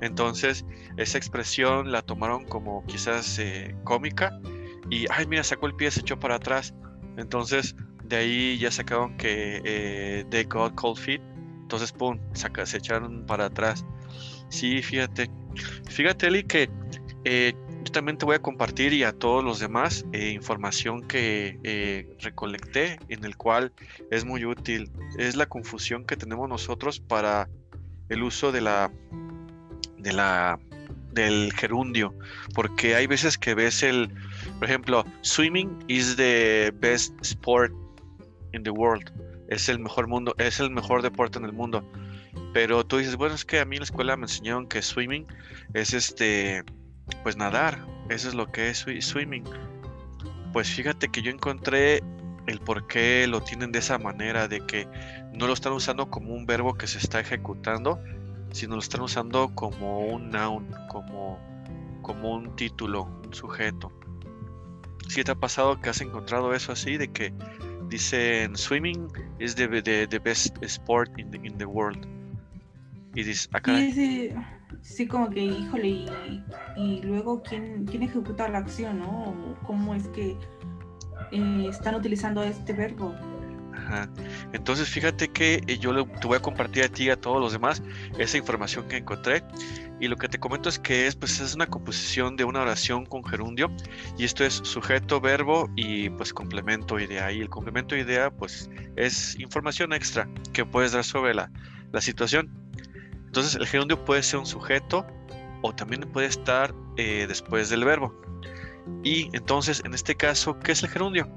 Entonces 0.00 0.64
esa 0.96 1.18
expresión 1.18 1.90
la 1.90 2.02
tomaron 2.02 2.44
como 2.44 2.84
quizás 2.86 3.38
eh, 3.38 3.74
cómica 3.84 4.38
y, 4.90 5.06
ay, 5.10 5.26
mira, 5.26 5.42
sacó 5.42 5.66
el 5.66 5.74
pie, 5.74 5.90
se 5.90 6.00
echó 6.00 6.18
para 6.18 6.36
atrás. 6.36 6.74
Entonces 7.16 7.74
de 8.04 8.16
ahí 8.16 8.58
ya 8.58 8.70
sacaron 8.70 9.16
que 9.16 9.62
eh, 9.64 10.24
they 10.30 10.44
got 10.44 10.74
cold 10.74 10.98
feet. 10.98 11.20
Entonces, 11.62 11.92
pum, 11.92 12.20
se 12.34 12.76
echaron 12.76 13.24
para 13.26 13.46
atrás. 13.46 13.84
Sí, 14.54 14.80
fíjate. 14.82 15.28
Fíjate, 15.90 16.28
Eli, 16.28 16.44
que 16.44 16.70
eh, 17.24 17.54
yo 17.84 17.92
también 17.92 18.16
te 18.16 18.24
voy 18.24 18.36
a 18.36 18.38
compartir 18.38 18.92
y 18.92 19.02
a 19.02 19.10
todos 19.10 19.42
los 19.42 19.58
demás 19.58 20.06
eh, 20.12 20.28
información 20.28 21.02
que 21.08 21.58
eh, 21.64 22.06
recolecté, 22.20 23.00
en 23.08 23.24
el 23.24 23.36
cual 23.36 23.72
es 24.12 24.24
muy 24.24 24.44
útil. 24.44 24.92
Es 25.18 25.34
la 25.34 25.46
confusión 25.46 26.04
que 26.04 26.16
tenemos 26.16 26.48
nosotros 26.48 27.00
para 27.00 27.48
el 28.10 28.22
uso 28.22 28.52
de 28.52 28.60
la, 28.60 28.92
de 29.98 30.12
la, 30.12 30.60
del 31.10 31.52
gerundio, 31.52 32.14
porque 32.54 32.94
hay 32.94 33.08
veces 33.08 33.36
que 33.36 33.56
ves 33.56 33.82
el, 33.82 34.08
por 34.60 34.68
ejemplo, 34.68 35.04
swimming 35.22 35.84
is 35.88 36.14
the 36.14 36.72
best 36.78 37.12
sport 37.22 37.72
in 38.52 38.62
the 38.62 38.70
world. 38.70 39.10
Es 39.48 39.68
el 39.68 39.80
mejor 39.80 40.06
mundo, 40.06 40.32
es 40.38 40.60
el 40.60 40.70
mejor 40.70 41.02
deporte 41.02 41.40
en 41.40 41.44
el 41.44 41.52
mundo. 41.52 41.84
Pero 42.54 42.86
tú 42.86 42.98
dices, 42.98 43.16
bueno, 43.16 43.34
es 43.34 43.44
que 43.44 43.58
a 43.58 43.64
mí 43.64 43.76
en 43.76 43.80
la 43.80 43.84
escuela 43.84 44.16
me 44.16 44.22
enseñaron 44.22 44.68
que 44.68 44.80
swimming 44.80 45.26
es 45.74 45.92
este, 45.92 46.62
pues 47.24 47.36
nadar. 47.36 47.84
Eso 48.08 48.28
es 48.28 48.34
lo 48.34 48.50
que 48.52 48.70
es 48.70 48.86
swimming. 49.00 49.44
Pues 50.52 50.70
fíjate 50.70 51.08
que 51.08 51.20
yo 51.20 51.32
encontré 51.32 52.00
el 52.46 52.60
por 52.60 52.86
qué 52.86 53.26
lo 53.26 53.40
tienen 53.40 53.72
de 53.72 53.80
esa 53.80 53.98
manera, 53.98 54.46
de 54.46 54.60
que 54.60 54.86
no 55.32 55.48
lo 55.48 55.52
están 55.52 55.72
usando 55.72 56.10
como 56.10 56.32
un 56.32 56.46
verbo 56.46 56.74
que 56.74 56.86
se 56.86 56.98
está 56.98 57.18
ejecutando, 57.18 57.98
sino 58.52 58.76
lo 58.76 58.80
están 58.80 59.00
usando 59.00 59.52
como 59.56 60.06
un 60.06 60.30
noun, 60.30 60.68
como, 60.88 61.40
como 62.02 62.34
un 62.36 62.54
título, 62.54 63.02
un 63.26 63.34
sujeto. 63.34 63.90
Si 65.08 65.24
te 65.24 65.32
ha 65.32 65.34
pasado 65.34 65.80
que 65.80 65.90
has 65.90 66.00
encontrado 66.00 66.54
eso 66.54 66.70
así, 66.70 66.98
de 66.98 67.08
que 67.08 67.34
dicen 67.88 68.56
swimming 68.56 69.08
is 69.40 69.56
the, 69.56 69.66
the, 69.82 70.18
best 70.20 70.56
sport 70.62 71.10
in 71.18 71.32
the, 71.32 71.38
in 71.38 71.58
the 71.58 71.66
world. 71.66 72.13
Y 73.14 73.22
dices, 73.22 73.48
acá. 73.52 73.76
Sí, 73.78 73.92
sí, 73.92 74.30
sí, 74.82 75.06
como 75.06 75.30
que, 75.30 75.42
híjole, 75.42 76.06
y, 76.76 77.00
luego 77.02 77.42
¿quién, 77.42 77.86
quién, 77.86 78.02
ejecuta 78.02 78.48
la 78.48 78.58
acción, 78.58 78.98
¿no? 78.98 79.56
¿Cómo 79.66 79.94
es 79.94 80.08
que 80.08 80.36
eh, 81.32 81.66
están 81.68 81.94
utilizando 81.94 82.42
este 82.42 82.72
verbo? 82.72 83.14
Ajá. 83.76 84.08
Entonces, 84.52 84.88
fíjate 84.88 85.28
que 85.28 85.62
eh, 85.66 85.78
yo 85.78 86.06
te 86.06 86.26
voy 86.26 86.36
a 86.36 86.40
compartir 86.40 86.84
a 86.84 86.88
ti 86.88 87.04
y 87.04 87.10
a 87.10 87.16
todos 87.16 87.40
los 87.40 87.52
demás 87.52 87.82
esa 88.18 88.36
información 88.38 88.86
que 88.88 88.96
encontré. 88.96 89.42
Y 90.00 90.08
lo 90.08 90.16
que 90.16 90.28
te 90.28 90.38
comento 90.38 90.68
es 90.68 90.78
que 90.78 91.06
es, 91.06 91.14
pues, 91.14 91.40
es 91.40 91.54
una 91.54 91.66
composición 91.66 92.36
de 92.36 92.44
una 92.44 92.62
oración 92.62 93.06
con 93.06 93.24
gerundio. 93.24 93.70
Y 94.18 94.24
esto 94.24 94.44
es 94.44 94.54
sujeto, 94.54 95.20
verbo 95.20 95.70
y 95.76 96.10
pues 96.10 96.32
complemento, 96.32 96.98
idea. 96.98 97.30
Y 97.30 97.40
el 97.40 97.48
complemento, 97.48 97.96
idea, 97.96 98.30
pues 98.30 98.70
es 98.96 99.38
información 99.38 99.92
extra 99.92 100.28
que 100.52 100.64
puedes 100.64 100.92
dar 100.92 101.04
sobre 101.04 101.34
la, 101.34 101.50
la 101.92 102.00
situación. 102.00 102.63
Entonces 103.34 103.56
el 103.56 103.66
gerundio 103.66 104.04
puede 104.04 104.22
ser 104.22 104.38
un 104.38 104.46
sujeto 104.46 105.04
o 105.62 105.74
también 105.74 106.02
puede 106.02 106.28
estar 106.28 106.72
eh, 106.96 107.24
después 107.26 107.68
del 107.68 107.84
verbo. 107.84 108.14
Y 109.02 109.28
entonces 109.36 109.82
en 109.84 109.92
este 109.92 110.14
caso, 110.14 110.60
¿qué 110.60 110.70
es 110.70 110.84
el 110.84 110.88
gerundio? 110.88 111.28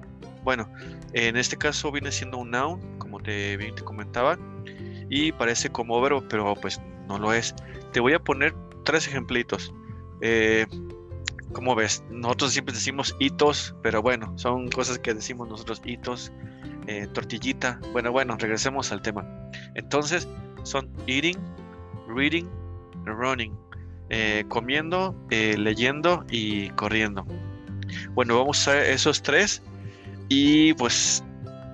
Bueno, 0.43 0.71
en 1.13 1.37
este 1.37 1.57
caso 1.57 1.91
viene 1.91 2.11
siendo 2.11 2.37
un 2.37 2.51
noun, 2.51 2.99
como 2.99 3.19
te, 3.19 3.57
bien 3.57 3.73
te 3.73 3.81
comentaba, 3.81 4.37
y 5.09 5.31
parece 5.31 5.71
como 5.71 5.99
verbo, 5.99 6.23
pero 6.29 6.53
pues 6.53 6.79
no 7.07 7.17
lo 7.17 7.33
es. 7.33 7.55
Te 7.93 7.99
voy 7.99 8.13
a 8.13 8.19
poner 8.19 8.53
tres 8.85 9.07
ejemplitos. 9.07 9.73
Eh, 10.21 10.67
como 11.51 11.73
ves, 11.73 12.03
nosotros 12.11 12.51
siempre 12.51 12.75
decimos 12.75 13.15
hitos, 13.17 13.73
pero 13.81 14.03
bueno, 14.03 14.37
son 14.37 14.69
cosas 14.69 14.99
que 14.99 15.15
decimos 15.15 15.49
nosotros 15.49 15.81
hitos, 15.83 16.31
eh, 16.85 17.07
tortillita. 17.11 17.79
Bueno, 17.91 18.11
bueno, 18.11 18.37
regresemos 18.37 18.91
al 18.91 19.01
tema. 19.01 19.25
Entonces, 19.73 20.27
son 20.61 20.91
eating, 21.07 21.39
reading, 22.07 22.47
running. 23.05 23.53
Eh, 24.09 24.45
comiendo, 24.47 25.13
eh, 25.31 25.57
leyendo 25.57 26.23
y 26.29 26.69
corriendo. 26.71 27.25
Bueno, 28.13 28.37
vamos 28.37 28.67
a 28.67 28.85
esos 28.85 29.21
tres. 29.21 29.61
Y 30.29 30.73
pues 30.75 31.23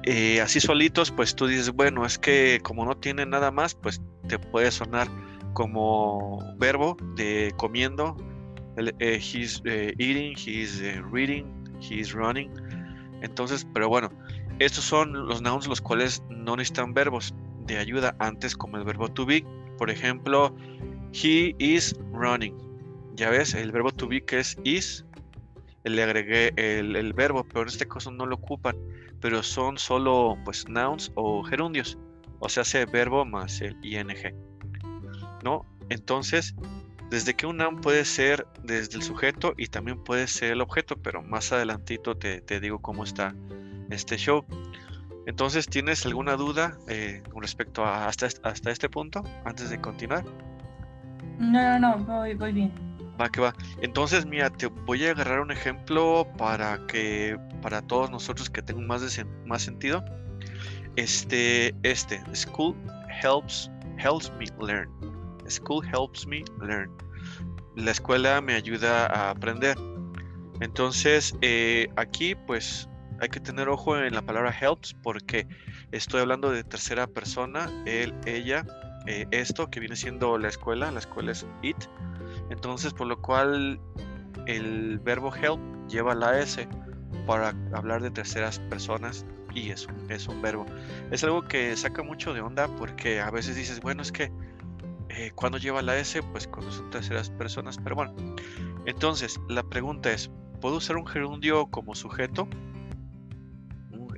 eh, 0.03 0.41
así 0.41 0.59
solitos, 0.59 1.11
pues 1.11 1.35
tú 1.35 1.45
dices, 1.45 1.71
bueno, 1.71 2.05
es 2.05 2.17
que 2.17 2.59
como 2.63 2.85
no 2.85 2.97
tiene 2.97 3.25
nada 3.25 3.51
más, 3.51 3.75
pues 3.75 4.01
te 4.27 4.39
puede 4.39 4.71
sonar 4.71 5.07
como 5.53 6.39
verbo 6.57 6.97
de 7.15 7.53
comiendo. 7.57 8.17
he's 8.99 9.61
eating, 9.99 10.35
he's 10.35 10.81
reading, 11.11 11.45
he's 11.79 12.13
running. 12.13 12.51
Entonces, 13.21 13.67
pero 13.75 13.89
bueno, 13.89 14.09
estos 14.57 14.83
son 14.83 15.27
los 15.27 15.43
nouns 15.43 15.67
los 15.67 15.81
cuales 15.81 16.23
no 16.29 16.55
necesitan 16.55 16.95
verbos 16.95 17.33
de 17.67 17.77
ayuda 17.77 18.15
antes 18.17 18.57
como 18.57 18.77
el 18.77 18.83
verbo 18.83 19.07
to 19.07 19.25
be 19.25 19.45
por 19.83 19.91
ejemplo, 19.91 20.55
he 21.11 21.53
is 21.59 21.93
running. 22.13 22.55
Ya 23.15 23.29
ves, 23.29 23.53
el 23.53 23.69
verbo 23.73 23.91
to 23.91 24.07
be 24.07 24.23
que 24.23 24.39
es 24.39 24.57
is, 24.63 25.03
le 25.83 26.01
agregué 26.01 26.53
el, 26.55 27.11
verbo, 27.11 27.43
pero 27.43 27.63
en 27.63 27.67
este 27.67 27.85
caso 27.85 28.09
no 28.09 28.25
lo 28.25 28.35
ocupan, 28.35 28.77
pero 29.19 29.43
son 29.43 29.77
solo 29.77 30.37
pues 30.45 30.69
nouns 30.69 31.11
o 31.15 31.43
gerundios, 31.43 31.97
o 32.39 32.47
sea, 32.47 32.61
hace 32.61 32.85
verbo 32.85 33.25
más 33.25 33.59
el 33.59 33.75
ing. 33.83 34.07
¿No? 35.43 35.65
Entonces, 35.89 36.55
desde 37.09 37.33
que 37.33 37.45
un 37.45 37.57
noun 37.57 37.81
puede 37.81 38.05
ser 38.05 38.47
desde 38.63 38.95
el 38.95 39.03
sujeto 39.03 39.53
y 39.57 39.67
también 39.67 40.01
puede 40.01 40.27
ser 40.27 40.53
el 40.53 40.61
objeto, 40.61 40.95
pero 40.95 41.21
más 41.23 41.51
adelantito 41.51 42.15
te, 42.15 42.39
te 42.39 42.61
digo 42.61 42.79
cómo 42.79 43.03
está 43.03 43.35
este 43.89 44.15
show. 44.15 44.45
Entonces, 45.25 45.67
¿tienes 45.67 46.05
alguna 46.05 46.35
duda 46.35 46.77
eh, 46.87 47.23
con 47.31 47.41
respecto 47.41 47.85
a 47.85 48.07
hasta, 48.07 48.27
hasta 48.43 48.71
este 48.71 48.89
punto 48.89 49.23
antes 49.45 49.69
de 49.69 49.79
continuar? 49.79 50.25
No, 51.39 51.79
no, 51.79 51.97
no, 51.97 52.05
voy, 52.05 52.33
voy 52.33 52.51
bien. 52.51 52.71
Va 53.19 53.29
que 53.29 53.41
va. 53.41 53.53
Entonces, 53.81 54.25
mira, 54.25 54.49
te 54.49 54.67
voy 54.67 55.05
a 55.05 55.11
agarrar 55.11 55.39
un 55.39 55.51
ejemplo 55.51 56.27
para 56.37 56.85
que 56.87 57.37
para 57.61 57.81
todos 57.81 58.09
nosotros 58.09 58.49
que 58.49 58.61
tengan 58.61 58.87
más, 58.87 59.01
de, 59.01 59.25
más 59.45 59.61
sentido. 59.61 60.03
Este, 60.95 61.73
este, 61.83 62.21
school 62.35 62.75
helps 63.21 63.69
helps 63.97 64.31
me 64.37 64.45
learn. 64.59 64.89
School 65.47 65.83
helps 65.85 66.25
me 66.27 66.43
learn. 66.61 66.91
La 67.75 67.91
escuela 67.91 68.41
me 68.41 68.55
ayuda 68.55 69.07
a 69.07 69.31
aprender. 69.31 69.77
Entonces, 70.59 71.35
eh, 71.41 71.87
aquí, 71.95 72.35
pues, 72.35 72.87
hay 73.23 73.29
que 73.29 73.39
tener 73.39 73.69
ojo 73.69 73.97
en 73.97 74.13
la 74.13 74.21
palabra 74.21 74.53
helps 74.59 74.93
porque 75.01 75.47
estoy 75.91 76.19
hablando 76.19 76.51
de 76.51 76.63
tercera 76.65 77.07
persona, 77.07 77.71
él, 77.85 78.13
ella, 78.25 78.65
eh, 79.07 79.25
esto 79.31 79.69
que 79.69 79.79
viene 79.79 79.95
siendo 79.95 80.37
la 80.37 80.49
escuela, 80.49 80.91
la 80.91 80.99
escuela 80.99 81.31
es 81.31 81.47
it. 81.61 81.77
Entonces, 82.49 82.93
por 82.93 83.07
lo 83.07 83.21
cual 83.21 83.79
el 84.45 84.99
verbo 84.99 85.33
help 85.33 85.59
lleva 85.87 86.13
la 86.13 86.37
S 86.37 86.67
para 87.25 87.53
hablar 87.73 88.01
de 88.01 88.11
terceras 88.11 88.59
personas 88.59 89.25
y 89.55 89.69
es, 89.69 89.87
es 90.09 90.27
un 90.27 90.41
verbo. 90.41 90.65
Es 91.09 91.23
algo 91.23 91.43
que 91.43 91.75
saca 91.77 92.03
mucho 92.03 92.33
de 92.33 92.41
onda 92.41 92.67
porque 92.75 93.21
a 93.21 93.31
veces 93.31 93.55
dices, 93.55 93.79
bueno, 93.79 94.01
es 94.01 94.11
que 94.11 94.33
eh, 95.07 95.31
cuando 95.33 95.57
lleva 95.57 95.81
la 95.81 95.97
S, 95.97 96.21
pues 96.23 96.45
cuando 96.47 96.73
son 96.73 96.89
terceras 96.89 97.29
personas, 97.29 97.77
pero 97.81 97.95
bueno. 97.95 98.13
Entonces, 98.85 99.39
la 99.47 99.63
pregunta 99.63 100.11
es, 100.11 100.29
¿puedo 100.59 100.75
usar 100.75 100.97
un 100.97 101.07
gerundio 101.07 101.67
como 101.67 101.95
sujeto? 101.95 102.49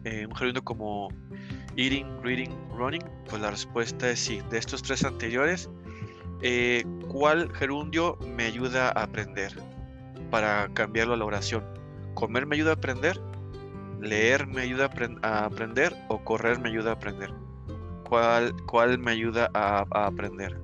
Eh, 0.06 0.28
un 0.28 0.36
gerundio 0.36 0.64
como 0.64 1.10
eating, 1.78 2.06
reading, 2.22 2.52
running? 2.78 3.02
Pues 3.28 3.42
la 3.42 3.50
respuesta 3.50 4.12
es 4.12 4.20
sí. 4.20 4.40
De 4.52 4.60
estos 4.60 4.84
tres 4.84 5.04
anteriores, 5.04 5.68
eh, 6.44 6.84
¿cuál 7.10 7.52
gerundio 7.56 8.16
me 8.36 8.44
ayuda 8.44 8.90
a 8.90 9.04
aprender? 9.04 9.52
Para 10.30 10.70
cambiarlo 10.74 11.16
a 11.16 11.18
la 11.18 11.26
oración. 11.26 11.64
¿Comer 12.14 12.46
me 12.46 12.56
ayuda 12.56 12.72
a 12.72 12.74
aprender? 12.76 13.20
¿Leer 14.00 14.46
me 14.46 14.62
ayuda 14.62 14.92
a, 15.24 15.46
aprender? 15.46 15.96
¿O 16.10 16.24
correr 16.24 16.60
me 16.60 16.70
ayuda 16.70 16.92
a 16.92 16.94
aprender? 16.94 17.34
¿Cuál, 18.08 18.56
cuál 18.68 19.00
me 19.00 19.10
ayuda 19.10 19.50
a, 19.56 19.86
aprender? 19.92 20.56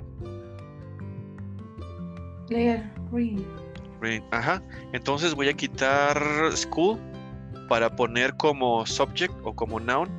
Leer, 2.48 2.88
reading. 3.12 3.48
Reading, 4.00 4.22
ajá. 4.30 4.62
Entonces 4.94 5.34
voy 5.34 5.50
a 5.50 5.54
quitar 5.54 6.22
school 6.54 7.00
para 7.72 7.90
poner 7.90 8.36
como 8.36 8.86
subject 8.86 9.34
o 9.46 9.56
como 9.56 9.80
noun 9.80 10.10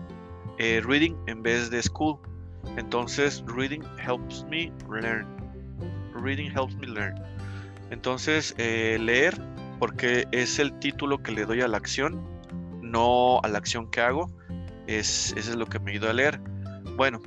eh, 0.56 0.80
reading 0.82 1.14
en 1.26 1.42
vez 1.42 1.68
de 1.68 1.82
school. 1.82 2.18
Entonces, 2.78 3.44
reading 3.46 3.82
helps 3.98 4.46
me 4.48 4.72
learn. 4.88 5.26
Reading 6.14 6.50
helps 6.50 6.74
me 6.76 6.86
learn. 6.86 7.14
Entonces, 7.90 8.54
eh, 8.56 8.96
leer, 8.98 9.38
porque 9.78 10.26
es 10.32 10.58
el 10.58 10.72
título 10.78 11.22
que 11.22 11.30
le 11.30 11.44
doy 11.44 11.60
a 11.60 11.68
la 11.68 11.76
acción, 11.76 12.26
no 12.80 13.38
a 13.42 13.48
la 13.48 13.58
acción 13.58 13.90
que 13.90 14.00
hago. 14.00 14.30
Es, 14.86 15.34
eso 15.36 15.50
es 15.50 15.56
lo 15.56 15.66
que 15.66 15.78
me 15.78 15.90
ayuda 15.90 16.08
a 16.08 16.14
leer. 16.14 16.40
Bueno, 16.96 17.20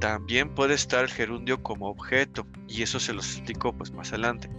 también 0.00 0.56
puede 0.56 0.74
estar 0.74 1.04
el 1.04 1.10
gerundio 1.10 1.62
como 1.62 1.88
objeto, 1.88 2.48
y 2.66 2.82
eso 2.82 2.98
se 2.98 3.12
los 3.12 3.36
explico 3.36 3.72
pues 3.72 3.92
más 3.92 4.08
adelante, 4.08 4.50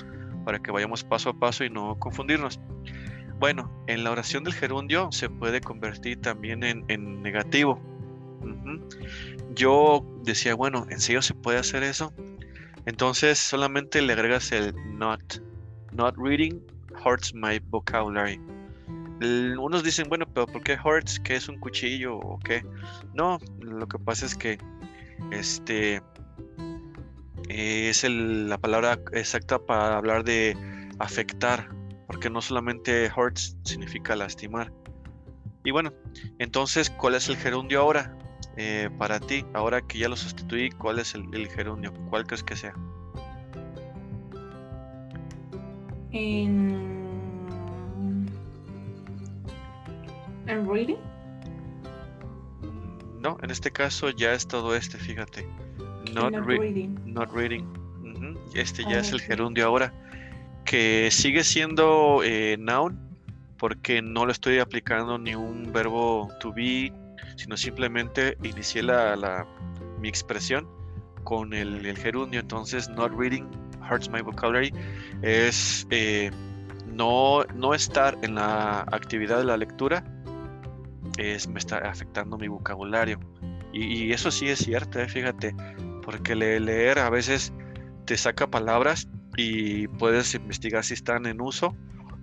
para 0.46 0.60
que 0.60 0.72
vayamos 0.72 1.04
paso 1.04 1.32
a 1.32 1.34
paso 1.34 1.66
y 1.66 1.70
no 1.70 2.00
confundirnos. 2.00 2.58
Bueno, 3.38 3.77
en 3.88 4.04
la 4.04 4.12
oración 4.12 4.44
del 4.44 4.54
gerundio 4.54 5.10
se 5.12 5.30
puede 5.30 5.62
convertir 5.62 6.22
también 6.22 6.64
en, 6.64 7.22
negativo. 7.22 7.80
Yo 9.56 10.06
decía, 10.24 10.56
bueno, 10.56 10.86
¿en 10.90 11.00
serio 11.00 11.22
se 11.22 11.34
puede 11.34 11.58
hacer 11.58 11.84
eso? 11.84 12.14
Entonces 12.86 13.40
solamente 13.40 14.02
le 14.02 14.14
agregas 14.14 14.52
el 14.52 14.74
not. 14.98 15.42
Not 15.94 16.16
reading 16.18 16.62
hurts 17.04 17.34
my 17.34 17.60
vocabulary. 17.70 18.40
Unos 19.20 19.84
dicen, 19.84 20.08
bueno, 20.10 20.26
pero 20.32 20.46
¿por 20.46 20.62
qué 20.62 20.78
hurts? 20.84 21.20
¿Qué 21.20 21.36
es 21.36 21.50
un 21.50 21.60
cuchillo 21.60 22.18
o 22.18 22.38
qué? 22.40 22.64
No, 23.14 23.40
lo 23.62 23.88
que 23.88 23.98
pasa 23.98 24.26
es 24.26 24.36
que 24.36 24.60
este 25.32 26.02
es 27.50 28.04
la 28.04 28.58
palabra 28.58 29.00
exacta 29.14 29.58
para 29.58 29.98
hablar 29.98 30.24
de 30.24 30.56
afectar, 31.00 31.70
porque 32.08 32.30
no 32.30 32.42
solamente 32.42 33.12
hurts 33.16 33.58
significa 33.64 34.16
lastimar. 34.16 34.72
Y 35.64 35.72
bueno, 35.72 35.94
entonces, 36.40 36.90
¿cuál 36.90 37.16
es 37.16 37.28
el 37.28 37.36
gerundio 37.36 37.82
ahora? 37.82 38.18
Eh, 38.56 38.90
para 38.98 39.20
ti, 39.20 39.46
ahora 39.54 39.82
que 39.82 40.00
ya 40.00 40.10
lo 40.10 40.16
sustituí, 40.16 40.72
¿cuál 40.72 41.00
es 41.00 41.14
el, 41.14 41.48
gerundio? 41.50 41.94
¿Cuál 42.10 42.26
crees 42.26 42.44
que 42.44 42.56
sea? 42.56 42.74
En... 46.12 47.06
¿En 50.48 50.66
reading? 50.66 50.98
No, 53.20 53.38
en 53.42 53.52
este 53.52 53.70
caso 53.70 54.10
ya 54.12 54.32
es 54.32 54.48
todo 54.48 54.76
este, 54.76 54.98
fíjate. 54.98 55.46
Not, 56.14 56.34
reading. 56.46 56.98
Not 57.06 57.32
reading. 57.34 57.68
Este 58.54 58.84
ya 58.84 59.00
es 59.00 59.12
el 59.12 59.20
gerundio 59.20 59.66
ahora 59.66 59.94
que 60.68 61.10
sigue 61.12 61.46
siendo 61.46 62.22
eh, 62.24 62.58
noun 62.60 63.00
porque 63.58 64.02
no 64.02 64.26
lo 64.26 64.32
estoy 64.34 64.60
aplicando 64.60 65.18
ni 65.18 65.34
un 65.34 65.72
verbo 65.72 66.30
to 66.42 66.54
be, 66.54 66.92
sino 67.38 67.56
simplemente 67.56 68.38
inicié 68.44 68.84
la, 68.84 69.48
mi 70.00 70.10
expresión 70.10 70.68
con 71.24 71.54
el, 71.54 71.98
gerundio. 71.98 72.42
Entonces, 72.42 72.90
not 72.90 73.12
reading 73.18 73.46
hurts 73.90 74.10
my 74.10 74.22
vocabulary 74.22 74.72
es 75.22 75.88
eh, 75.90 76.32
no, 76.86 77.46
no 77.56 77.74
estar 77.74 78.18
en 78.22 78.36
la 78.36 78.82
actividad 78.92 79.40
de 79.40 79.46
la 79.46 79.56
lectura, 79.56 80.04
es, 81.18 81.48
me 81.48 81.60
está 81.60 81.78
afectando 81.78 82.38
mi 82.38 82.50
vocabulario. 82.50 83.20
Y, 83.72 84.12
eso 84.12 84.32
sí 84.32 84.50
es 84.50 84.60
cierto, 84.60 85.00
eh, 85.00 85.08
fíjate, 85.08 85.56
porque 86.04 86.36
leer 86.36 87.00
a 87.00 87.10
veces 87.10 87.54
te 88.06 88.18
saca 88.18 88.48
palabras 88.48 89.08
y 89.38 89.88
puedes 89.88 90.34
investigar 90.34 90.84
si 90.84 90.96
están 90.96 91.26
en 91.28 91.40
uso 91.40 91.74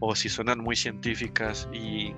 o 0.00 0.14
si 0.14 0.28
suenan 0.28 0.58
muy 0.58 0.76
científicas. 0.76 1.68
Y 1.72 2.12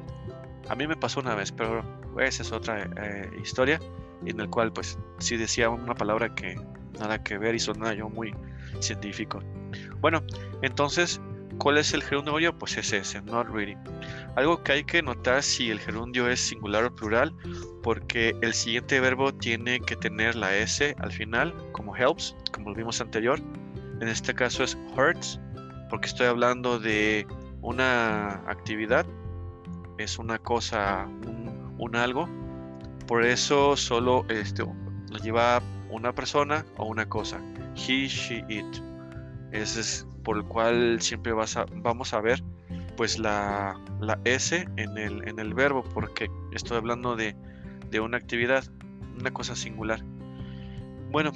a 0.68 0.74
mí 0.74 0.88
me 0.88 0.96
pasó 0.96 1.20
una 1.20 1.36
vez, 1.36 1.52
pero 1.52 1.84
esa 2.18 2.42
es 2.42 2.50
otra 2.50 2.90
eh, 2.96 3.30
historia 3.40 3.78
en 4.24 4.40
el 4.40 4.48
cual 4.48 4.72
pues 4.72 4.98
sí 5.18 5.36
decía 5.36 5.68
una 5.68 5.94
palabra 5.94 6.34
que 6.34 6.58
nada 6.98 7.22
que 7.22 7.36
ver 7.36 7.54
y 7.54 7.58
sonaba 7.58 7.92
yo 7.94 8.08
muy 8.08 8.34
científico. 8.80 9.40
Bueno, 10.00 10.22
entonces, 10.62 11.20
¿cuál 11.58 11.76
es 11.76 11.92
el 11.92 12.02
gerundio? 12.02 12.56
Pues 12.58 12.78
es 12.78 12.92
ese, 12.94 13.20
not 13.20 13.48
reading. 13.48 13.76
Algo 14.34 14.62
que 14.62 14.72
hay 14.72 14.84
que 14.84 15.02
notar 15.02 15.42
si 15.42 15.70
el 15.70 15.78
gerundio 15.78 16.26
es 16.28 16.40
singular 16.40 16.84
o 16.84 16.94
plural, 16.94 17.34
porque 17.82 18.34
el 18.40 18.54
siguiente 18.54 18.98
verbo 19.00 19.34
tiene 19.34 19.78
que 19.80 19.96
tener 19.96 20.36
la 20.36 20.56
S 20.56 20.96
al 20.98 21.12
final, 21.12 21.54
como 21.72 21.94
helps, 21.94 22.34
como 22.52 22.74
vimos 22.74 23.00
anterior, 23.02 23.38
en 24.00 24.08
este 24.08 24.34
caso 24.34 24.62
es 24.62 24.76
hurts, 24.96 25.40
porque 25.88 26.06
estoy 26.06 26.26
hablando 26.26 26.78
de 26.78 27.26
una 27.62 28.42
actividad, 28.48 29.06
es 29.98 30.18
una 30.18 30.38
cosa, 30.38 31.06
un, 31.78 31.96
algo. 31.96 32.28
Por 33.06 33.24
eso 33.24 33.76
solo 33.76 34.24
este, 34.28 34.64
lleva 35.22 35.62
una 35.90 36.12
persona 36.12 36.64
o 36.76 36.86
una 36.86 37.08
cosa. 37.08 37.40
He, 37.74 38.06
she, 38.08 38.44
it. 38.48 38.66
Ese 39.52 39.80
es 39.80 40.06
por 40.24 40.38
el 40.38 40.44
cual 40.44 41.00
siempre 41.00 41.32
vas 41.32 41.56
a, 41.56 41.66
vamos 41.76 42.12
a 42.12 42.20
ver 42.20 42.42
pues 42.96 43.18
la, 43.18 43.78
la 44.00 44.18
S 44.24 44.66
en 44.76 44.98
el, 44.98 45.26
en 45.28 45.38
el 45.38 45.54
verbo, 45.54 45.84
porque 45.94 46.30
estoy 46.52 46.78
hablando 46.78 47.14
de, 47.14 47.36
de 47.90 48.00
una 48.00 48.16
actividad, 48.16 48.64
una 49.18 49.30
cosa 49.30 49.54
singular. 49.54 50.02
Bueno, 51.10 51.32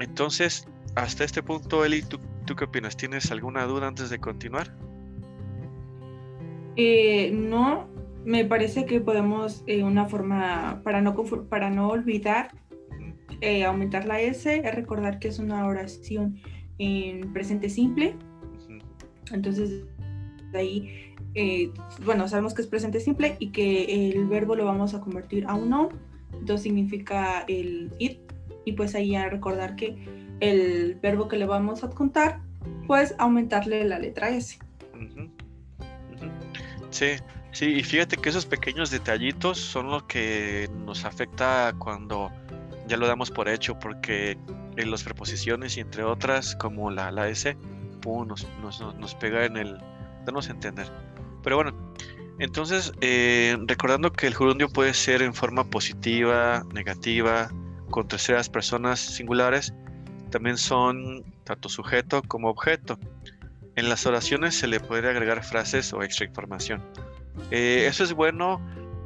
entonces 0.00 0.68
hasta 0.96 1.24
este 1.24 1.42
punto, 1.42 1.84
Eli, 1.84 2.02
¿tú, 2.02 2.18
qué 2.56 2.64
opinas? 2.64 2.96
¿Tienes 2.96 3.30
alguna 3.30 3.64
duda 3.66 3.86
antes 3.86 4.10
de 4.10 4.18
continuar? 4.18 4.74
Eh, 6.76 7.30
no, 7.32 7.86
me 8.24 8.44
parece 8.44 8.86
que 8.86 9.00
podemos, 9.00 9.62
eh, 9.66 9.82
una 9.82 10.06
forma, 10.06 10.80
para 10.82 11.02
no, 11.02 11.14
para 11.48 11.70
no 11.70 11.88
olvidar, 11.88 12.50
eh, 13.42 13.64
aumentar 13.64 14.06
la 14.06 14.20
S, 14.20 14.62
es 14.64 14.74
recordar 14.74 15.18
que 15.18 15.28
es 15.28 15.38
una 15.38 15.66
oración 15.66 16.40
en 16.78 17.30
presente 17.32 17.68
simple. 17.68 18.16
Entonces, 19.32 19.84
de 20.52 20.58
ahí, 20.58 21.14
bueno, 22.06 22.26
sabemos 22.26 22.54
que 22.54 22.62
es 22.62 22.68
presente 22.68 23.00
simple 23.00 23.36
y 23.38 23.50
que 23.50 24.10
el 24.10 24.26
verbo 24.26 24.56
lo 24.56 24.64
vamos 24.64 24.94
a 24.94 25.00
convertir 25.00 25.44
a 25.46 25.54
un 25.54 25.68
no. 25.68 25.90
Entonces 26.32 26.62
significa 26.62 27.44
el 27.48 27.92
ir. 27.98 28.25
Y 28.66 28.72
pues 28.72 28.94
ahí 28.94 29.14
a 29.14 29.30
recordar 29.30 29.76
que 29.76 29.96
el 30.40 30.96
verbo 30.96 31.28
que 31.28 31.38
le 31.38 31.46
vamos 31.46 31.82
a 31.82 31.86
adjuntar, 31.86 32.40
pues 32.86 33.14
aumentarle 33.18 33.84
la 33.84 33.98
letra 33.98 34.28
S. 34.28 34.58
Sí, 36.90 37.06
sí, 37.52 37.66
y 37.66 37.82
fíjate 37.82 38.16
que 38.16 38.28
esos 38.28 38.44
pequeños 38.44 38.90
detallitos 38.90 39.58
son 39.58 39.90
lo 39.90 40.06
que 40.06 40.68
nos 40.84 41.04
afecta 41.04 41.72
cuando 41.78 42.30
ya 42.88 42.96
lo 42.96 43.06
damos 43.06 43.30
por 43.30 43.48
hecho, 43.48 43.78
porque 43.78 44.36
en 44.76 44.90
las 44.90 45.02
preposiciones 45.02 45.76
y 45.76 45.80
entre 45.80 46.02
otras, 46.04 46.54
como 46.56 46.90
la, 46.90 47.10
la 47.10 47.28
S, 47.28 47.56
nos, 48.26 48.46
nos, 48.98 49.14
pega 49.16 49.44
en 49.44 49.56
el... 49.56 49.78
danos 50.24 50.48
a 50.48 50.52
entender. 50.52 50.90
Pero 51.42 51.56
bueno, 51.56 51.74
entonces, 52.38 52.92
eh, 53.00 53.56
recordando 53.66 54.12
que 54.12 54.26
el 54.26 54.34
gerundio 54.34 54.68
puede 54.68 54.94
ser 54.94 55.22
en 55.22 55.34
forma 55.34 55.64
positiva, 55.64 56.64
negativa, 56.72 57.50
con 57.90 58.08
terceras 58.08 58.48
personas 58.48 59.00
singulares, 59.00 59.74
también 60.30 60.56
son 60.56 61.24
tanto 61.44 61.68
sujeto 61.68 62.22
como 62.22 62.48
objeto. 62.48 62.98
En 63.76 63.88
las 63.88 64.06
oraciones 64.06 64.54
se 64.54 64.66
le 64.66 64.80
puede 64.80 65.08
agregar 65.08 65.44
frases 65.44 65.92
o 65.92 66.02
extra 66.02 66.26
información. 66.26 66.82
Eh, 67.50 67.86
eso 67.88 68.04
es 68.04 68.12
bueno 68.12 68.60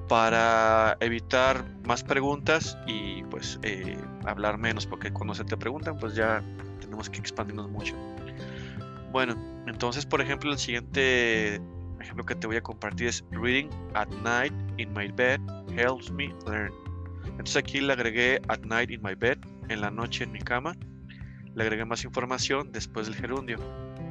para 0.09 0.97
evitar 1.01 1.65
más 1.87 2.03
preguntas 2.03 2.77
y 2.87 3.23
pues 3.25 3.59
eh, 3.63 3.97
hablar 4.25 4.59
menos, 4.59 4.87
porque 4.87 5.13
cuando 5.13 5.35
se 5.35 5.45
te 5.45 5.57
preguntan 5.57 5.99
pues 5.99 6.15
ya 6.15 6.43
tenemos 6.81 7.09
que 7.09 7.19
expandirnos 7.19 7.69
mucho. 7.69 7.95
Bueno, 9.13 9.37
entonces 9.67 10.07
por 10.07 10.21
ejemplo 10.21 10.51
el 10.51 10.59
siguiente 10.59 11.61
ejemplo 12.01 12.25
que 12.25 12.35
te 12.35 12.47
voy 12.47 12.57
a 12.57 12.63
compartir 12.63 13.09
es 13.09 13.25
Reading 13.31 13.69
at 13.95 14.09
night 14.25 14.53
in 14.79 14.93
my 14.93 15.09
bed 15.09 15.41
helps 15.77 16.11
me 16.11 16.35
learn. 16.47 16.90
Entonces 17.41 17.57
aquí 17.57 17.81
le 17.81 17.95
agregué 17.95 18.39
at 18.49 18.59
night 18.67 18.91
in 18.91 19.01
my 19.03 19.15
bed, 19.15 19.39
en 19.71 19.81
la 19.81 19.91
noche 19.91 20.25
en 20.25 20.31
mi 20.31 20.41
cama, 20.41 20.77
le 21.55 21.63
agregué 21.63 21.87
más 21.87 22.05
información 22.05 22.71
después 22.71 23.07
del 23.07 23.17
gerundio. 23.17 23.57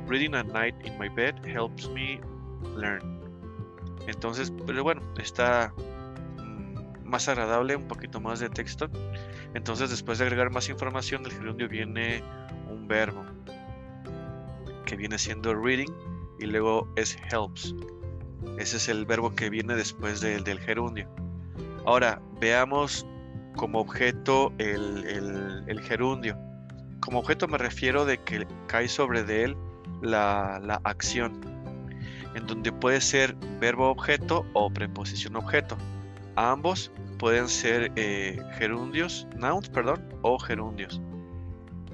Reading 0.07 0.33
at 0.33 0.47
night 0.47 0.73
in 0.83 0.97
my 0.97 1.09
bed 1.09 1.35
helps 1.45 1.87
me 1.89 2.19
learn. 2.75 3.21
Entonces, 4.07 4.51
pero 4.65 4.81
bueno, 4.81 5.03
está 5.21 5.71
mm, 6.37 7.07
más 7.07 7.29
agradable, 7.29 7.75
un 7.75 7.87
poquito 7.87 8.19
más 8.19 8.39
de 8.39 8.49
texto. 8.49 8.89
Entonces, 9.53 9.91
después 9.91 10.17
de 10.17 10.25
agregar 10.25 10.49
más 10.49 10.67
información, 10.67 11.21
del 11.21 11.33
gerundio 11.33 11.69
viene 11.69 12.23
un 12.67 12.87
verbo 12.87 13.23
que 14.87 14.95
viene 14.95 15.19
siendo 15.19 15.53
reading 15.53 15.93
y 16.39 16.47
luego 16.47 16.91
es 16.95 17.15
helps. 17.31 17.75
Ese 18.57 18.77
es 18.77 18.89
el 18.89 19.05
verbo 19.05 19.35
que 19.35 19.51
viene 19.51 19.75
después 19.75 20.19
del, 20.19 20.43
del 20.43 20.59
gerundio. 20.59 21.07
Ahora, 21.85 22.19
veamos 22.41 23.05
como 23.55 23.79
objeto 23.79 24.53
el, 24.57 25.63
el 25.67 25.81
gerundio. 25.81 26.37
Como 26.99 27.19
objeto 27.19 27.47
me 27.47 27.57
refiero 27.57 28.05
de 28.05 28.17
que 28.17 28.47
cae 28.67 28.87
sobre 28.87 29.23
de 29.23 29.45
él 29.45 29.57
la, 30.01 30.81
acción. 30.83 31.41
en 32.35 32.45
donde 32.45 32.71
puede 32.71 33.01
ser 33.01 33.35
verbo 33.59 33.89
objeto 33.89 34.45
o 34.53 34.69
preposición 34.71 35.35
objeto. 35.35 35.77
Ambos 36.35 36.91
pueden 37.17 37.49
ser 37.49 37.91
eh, 37.95 38.39
gerundios, 38.57 39.27
nouns, 39.35 39.69
perdón, 39.69 40.07
o 40.21 40.37
gerundios. 40.37 41.01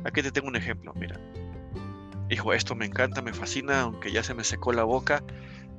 Aquí 0.04 0.22
te 0.22 0.32
tengo 0.32 0.48
un 0.48 0.56
ejemplo, 0.56 0.94
mira. 0.96 1.20
Hijo, 2.30 2.54
esto 2.54 2.76
me 2.76 2.86
encanta, 2.86 3.22
me 3.22 3.34
fascina, 3.34 3.82
aunque 3.82 4.12
ya 4.12 4.24
se 4.24 4.34
me 4.34 4.44
secó 4.44 4.74
la 4.74 4.84
boca, 4.84 5.24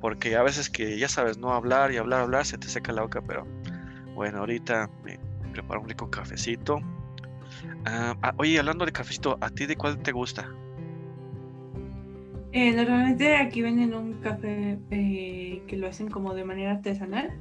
porque 0.01 0.35
a 0.35 0.43
veces 0.43 0.69
que 0.69 0.97
ya 0.97 1.07
sabes, 1.07 1.37
no 1.37 1.53
hablar 1.53 1.91
y 1.91 1.97
hablar, 1.97 2.21
hablar, 2.21 2.45
se 2.45 2.57
te 2.57 2.67
seca 2.67 2.91
la 2.93 3.03
boca, 3.03 3.21
pero 3.21 3.45
bueno, 4.15 4.39
ahorita 4.39 4.89
me 5.03 5.19
preparo 5.57 5.81
un 5.81 5.89
rico 5.89 6.09
cafecito. 6.09 6.79
Ah, 7.85 8.15
ah, 8.21 8.33
oye, 8.37 8.59
hablando 8.59 8.85
de 8.85 8.91
cafecito, 8.91 9.37
¿a 9.41 9.49
ti 9.49 9.65
de 9.65 9.75
cuál 9.75 9.97
te 9.97 10.11
gusta? 10.11 10.47
Eh, 12.51 12.71
normalmente 12.73 13.35
aquí 13.35 13.61
venden 13.61 13.93
un 13.93 14.13
café 14.21 14.77
eh, 14.91 15.63
que 15.67 15.77
lo 15.77 15.87
hacen 15.87 16.09
como 16.09 16.33
de 16.35 16.43
manera 16.43 16.71
artesanal 16.73 17.31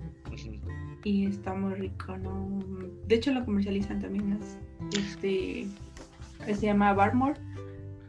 y 1.05 1.27
está 1.27 1.55
muy 1.55 1.75
rico, 1.75 2.17
¿no? 2.17 2.59
De 3.07 3.17
hecho 3.17 3.33
lo 3.33 3.45
comercializan 3.45 4.01
también, 4.01 4.39
este, 4.93 5.67
se 6.47 6.67
llama 6.67 6.93
Barmore 6.95 7.39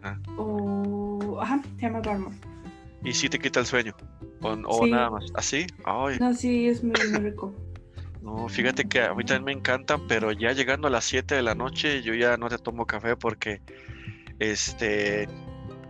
ah. 0.04 0.18
o, 0.38 1.40
ajá, 1.42 1.62
se 1.76 1.82
llama 1.82 2.00
Barmore. 2.00 2.36
¿Y 3.04 3.14
si 3.14 3.30
te 3.30 3.40
quita 3.40 3.60
el 3.60 3.66
sueño? 3.66 3.94
¿O, 4.42 4.88
nada 4.88 5.10
más? 5.12 5.26
¿Así? 5.34 5.68
No, 6.20 6.34
sí, 6.34 6.68
es 6.68 6.84
muy, 6.84 6.96
rico. 6.96 7.54
No, 8.22 8.50
fíjate 8.50 8.88
que 8.88 9.02
a 9.02 9.14
mí 9.14 9.24
también 9.24 9.44
me 9.46 9.52
encantan, 9.52 10.08
pero 10.08 10.32
ya 10.32 10.52
llegando 10.52 10.88
a 10.88 10.92
las 10.92 11.06
7 11.06 11.36
de 11.36 11.42
la 11.44 11.56
noche 11.56 12.02
yo 12.02 12.14
ya 12.14 12.38
no 12.38 12.50
te 12.50 12.58
tomo 12.58 12.86
café 12.86 13.16
porque, 13.16 13.62
este, 14.40 15.28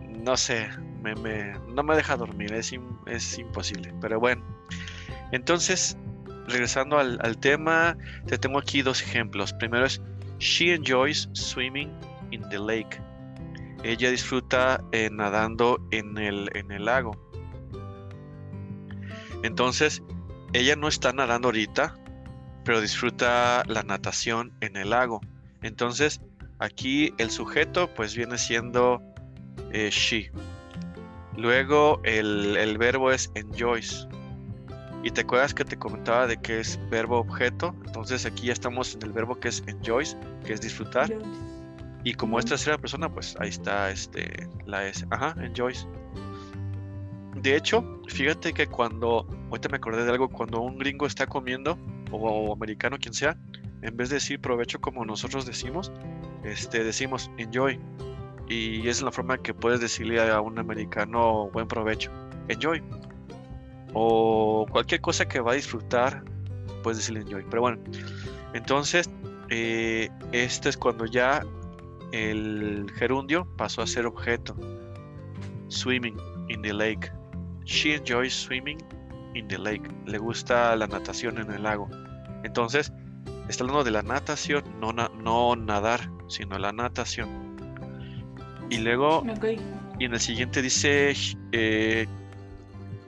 no 0.08 0.36
sé, 0.36 0.68
me, 1.02 1.14
no 1.68 1.82
me 1.82 1.96
deja 1.96 2.16
dormir, 2.16 2.52
es, 2.52 2.72
es 3.06 3.38
imposible. 3.38 3.92
Pero 4.00 4.20
bueno, 4.20 4.44
entonces, 5.32 5.96
regresando 6.46 6.98
al, 6.98 7.18
al, 7.22 7.38
tema, 7.38 7.96
te 8.26 8.38
tengo 8.38 8.58
aquí 8.58 8.82
dos 8.82 9.02
ejemplos. 9.02 9.52
Primero 9.54 9.86
es, 9.86 10.00
she 10.38 10.74
enjoys 10.74 11.28
swimming 11.32 11.90
in 12.30 12.42
the 12.50 12.58
lake. 12.58 13.00
Ella 13.84 14.10
disfruta 14.10 14.82
eh, 14.92 15.08
nadando 15.10 15.80
en 15.90 16.18
el, 16.18 16.50
en 16.54 16.72
el 16.72 16.84
lago. 16.84 17.12
Entonces, 19.42 20.02
ella 20.52 20.74
no 20.74 20.88
está 20.88 21.12
nadando 21.12 21.48
ahorita, 21.48 21.94
pero 22.68 22.82
disfruta 22.82 23.62
la 23.66 23.82
natación 23.82 24.52
en 24.60 24.76
el 24.76 24.90
lago. 24.90 25.22
Entonces, 25.62 26.20
aquí 26.58 27.14
el 27.16 27.30
sujeto 27.30 27.88
pues 27.94 28.14
viene 28.14 28.36
siendo 28.36 29.00
eh, 29.72 29.88
she. 29.90 30.30
Luego 31.34 31.98
el, 32.04 32.58
el, 32.58 32.76
verbo 32.76 33.10
es 33.10 33.30
enjoys. 33.34 34.06
Y 35.02 35.10
te 35.12 35.22
acuerdas 35.22 35.54
que 35.54 35.64
te 35.64 35.78
comentaba 35.78 36.26
de 36.26 36.36
que 36.36 36.60
es 36.60 36.78
verbo 36.90 37.20
objeto. 37.20 37.74
Entonces 37.86 38.26
aquí 38.26 38.48
ya 38.48 38.52
estamos 38.52 38.96
en 38.96 39.02
el 39.02 39.12
verbo 39.14 39.40
que 39.40 39.48
es 39.48 39.64
enjoys, 39.66 40.14
que 40.44 40.52
es 40.52 40.60
disfrutar. 40.60 41.10
Y 42.04 42.12
como 42.12 42.38
es 42.38 42.44
tercera 42.44 42.76
persona, 42.76 43.10
pues 43.10 43.34
ahí 43.40 43.48
está 43.48 43.90
este, 43.90 44.46
la 44.66 44.86
S. 44.86 45.06
Ajá, 45.08 45.34
enjoys. 45.42 45.88
De 47.34 47.56
hecho, 47.56 47.82
fíjate 48.08 48.52
que 48.52 48.66
cuando, 48.66 49.26
ahorita 49.48 49.70
me 49.70 49.78
acordé 49.78 50.04
de 50.04 50.10
algo, 50.10 50.28
cuando 50.28 50.60
un 50.60 50.76
gringo 50.76 51.06
está 51.06 51.26
comiendo, 51.26 51.78
o, 52.10 52.52
americano, 52.52 52.98
quien 52.98 53.14
sea, 53.14 53.36
en 53.82 53.96
vez 53.96 54.08
de 54.08 54.16
decir 54.16 54.40
provecho 54.40 54.80
como 54.80 55.04
nosotros 55.04 55.46
decimos, 55.46 55.92
este, 56.44 56.84
decimos 56.84 57.30
enjoy. 57.38 57.80
Y 58.48 58.88
es 58.88 59.02
la 59.02 59.12
forma 59.12 59.38
que 59.38 59.52
puedes 59.52 59.80
decirle 59.80 60.20
a 60.20 60.40
un 60.40 60.58
americano 60.58 61.50
buen 61.50 61.68
provecho. 61.68 62.10
Enjoy. 62.48 62.82
O 63.92 64.66
cualquier 64.70 65.00
cosa 65.00 65.28
que 65.28 65.40
va 65.40 65.52
a 65.52 65.54
disfrutar, 65.54 66.24
puedes 66.82 66.98
decirle 66.98 67.20
enjoy. 67.20 67.44
Pero 67.50 67.62
bueno, 67.62 67.78
entonces, 68.54 69.10
eh, 69.50 70.08
este 70.32 70.70
es 70.70 70.76
cuando 70.76 71.04
ya 71.04 71.44
el 72.12 72.90
gerundio 72.96 73.46
pasó 73.56 73.82
a 73.82 73.86
ser 73.86 74.06
objeto. 74.06 74.56
Swimming 75.68 76.16
in 76.48 76.62
the 76.62 76.72
lake. 76.72 77.10
She 77.64 77.94
enjoys 77.94 78.32
swimming 78.32 78.78
in 79.34 79.48
the 79.48 79.58
lake. 79.58 79.88
Le 80.06 80.18
gusta 80.18 80.74
la 80.76 80.86
natación 80.86 81.38
en 81.38 81.50
el 81.50 81.62
lago. 81.62 81.88
Entonces, 82.44 82.92
está 83.48 83.64
hablando 83.64 83.84
de 83.84 83.90
la 83.90 84.02
natación, 84.02 84.64
no, 84.80 84.92
no 84.92 85.56
nadar, 85.56 86.10
sino 86.28 86.58
la 86.58 86.72
natación. 86.72 87.56
Y 88.70 88.78
luego, 88.78 89.24
y 89.98 90.04
en 90.04 90.12
el 90.12 90.20
siguiente 90.20 90.60
dice, 90.60 91.14
eh, 91.52 92.06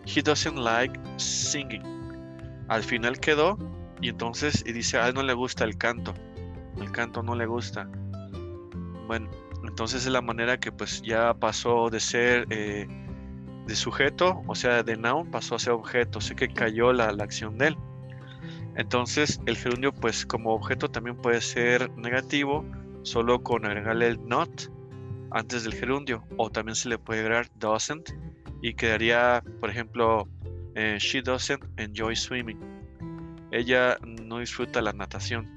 he 0.07 0.23
doesn't 0.23 0.59
like 0.59 0.99
singing. 1.17 1.83
Al 2.69 2.83
final 2.83 3.19
quedó, 3.21 3.59
y 4.01 4.09
entonces 4.09 4.65
y 4.67 4.73
dice, 4.73 4.99
a 4.99 5.09
él 5.09 5.15
no 5.15 5.23
le 5.23 5.35
gusta 5.35 5.65
el 5.65 5.77
canto. 5.77 6.15
El 6.81 6.91
canto 6.93 7.23
no 7.23 7.35
le 7.35 7.47
gusta. 7.47 7.89
Bueno, 9.07 9.29
entonces 9.65 10.07
es 10.07 10.13
la 10.13 10.23
manera 10.23 10.59
que 10.59 10.73
pues 10.73 11.03
ya 11.03 11.35
pasó 11.35 11.91
de 11.91 12.01
ser 12.01 12.47
eh, 12.51 12.87
de 13.71 13.77
sujeto, 13.77 14.43
o 14.49 14.57
sea, 14.57 14.83
de 14.83 14.97
noun, 14.97 15.31
pasó 15.31 15.55
a 15.55 15.61
ser 15.61 15.75
objeto, 15.75 16.21
sé 16.21 16.35
que 16.35 16.49
cayó 16.49 16.93
la, 16.93 17.05
acción 17.07 17.57
de 17.57 17.69
él. 17.69 17.77
Entonces 18.75 19.41
el 19.47 19.57
gerundio 19.57 19.93
pues 19.93 20.27
como 20.27 20.53
objeto 20.53 20.91
también 20.91 21.17
puede 21.17 21.41
ser 21.41 21.89
negativo, 21.93 22.65
solo 23.03 23.45
con 23.45 23.65
agregarle 23.65 24.09
el 24.09 24.27
not 24.27 24.51
antes 25.31 25.63
del 25.63 25.75
gerundio, 25.75 26.25
o 26.37 26.51
también 26.51 26.75
se 26.75 26.89
le 26.89 26.99
puede 26.99 27.21
agregar 27.21 27.47
doesn't 27.61 28.11
y 28.61 28.75
quedaría, 28.75 29.45
por 29.61 29.71
ejemplo, 29.71 30.29
eh, 30.75 30.97
she 30.99 31.23
doesn't 31.23 31.63
enjoy 31.77 32.17
swimming. 32.17 32.59
Ella 33.53 33.99
no 34.03 34.41
disfruta 34.41 34.83
la 34.83 34.93
natación. 34.93 35.49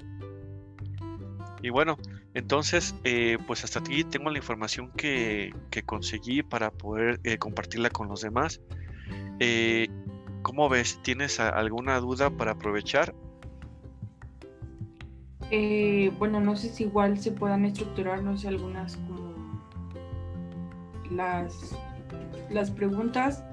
Y 1.62 1.70
bueno, 1.70 1.98
entonces, 2.34 2.96
eh, 3.04 3.38
pues 3.46 3.62
hasta 3.62 3.78
aquí 3.78 4.02
tengo 4.02 4.28
la 4.28 4.38
información 4.38 4.90
que, 4.96 5.54
conseguí 5.86 6.42
para 6.42 6.72
poder 6.72 7.20
eh, 7.22 7.38
compartirla 7.38 7.90
con 7.90 8.08
los 8.08 8.22
demás. 8.22 8.60
Eh, 9.38 9.88
¿Cómo 10.42 10.68
ves? 10.68 10.98
¿Tienes 11.02 11.38
alguna 11.38 12.00
duda 12.00 12.30
para 12.30 12.52
aprovechar? 12.52 13.14
bueno, 16.18 16.40
no 16.40 16.56
sé 16.56 16.68
si 16.68 16.82
igual 16.82 17.16
se 17.20 17.30
puedan 17.30 17.64
estructurar, 17.64 18.24
no 18.24 18.36
sé, 18.36 18.48
algunas 18.48 18.96
como 18.96 19.34
las, 21.12 21.76
las 22.50 22.72
preguntas. 22.72 23.44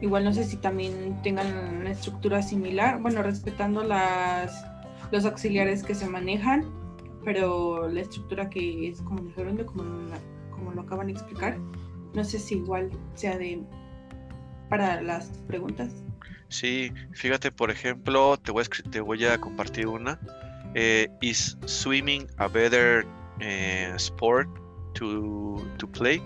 Igual 0.00 0.24
no 0.24 0.32
sé 0.32 0.44
si 0.44 0.56
también 0.56 1.20
tengan 1.22 1.46
una 1.76 1.90
estructura 1.90 2.40
similar, 2.40 3.02
bueno, 3.02 3.22
respetando 3.22 3.84
las, 3.84 4.64
los 5.10 5.26
auxiliares 5.26 5.82
que 5.82 5.94
se 5.94 6.08
manejan 6.08 6.64
pero 7.26 7.88
la 7.88 8.02
estructura 8.02 8.48
que 8.48 8.88
es 8.88 9.02
como 9.02 9.20
dijeron, 9.20 9.56
como, 9.64 9.82
como 10.52 10.70
lo 10.70 10.82
acaban 10.82 11.08
de 11.08 11.14
explicar, 11.14 11.58
no 12.14 12.22
sé 12.22 12.38
si 12.38 12.54
igual 12.54 12.88
sea 13.14 13.36
de 13.36 13.64
para 14.70 15.02
las 15.02 15.26
preguntas. 15.48 16.04
Sí, 16.48 16.92
fíjate, 17.14 17.50
por 17.50 17.72
ejemplo, 17.72 18.36
te 18.36 18.52
voy 18.52 18.62
a, 18.62 18.90
te 18.90 19.00
voy 19.00 19.24
a 19.24 19.38
compartir 19.38 19.88
una. 19.88 20.20
Eh, 20.74 21.08
¿Is 21.20 21.58
swimming 21.64 22.28
a 22.36 22.46
better 22.46 23.04
eh, 23.40 23.92
sport 23.96 24.48
to, 24.94 25.66
to, 25.78 25.88
play? 25.88 26.22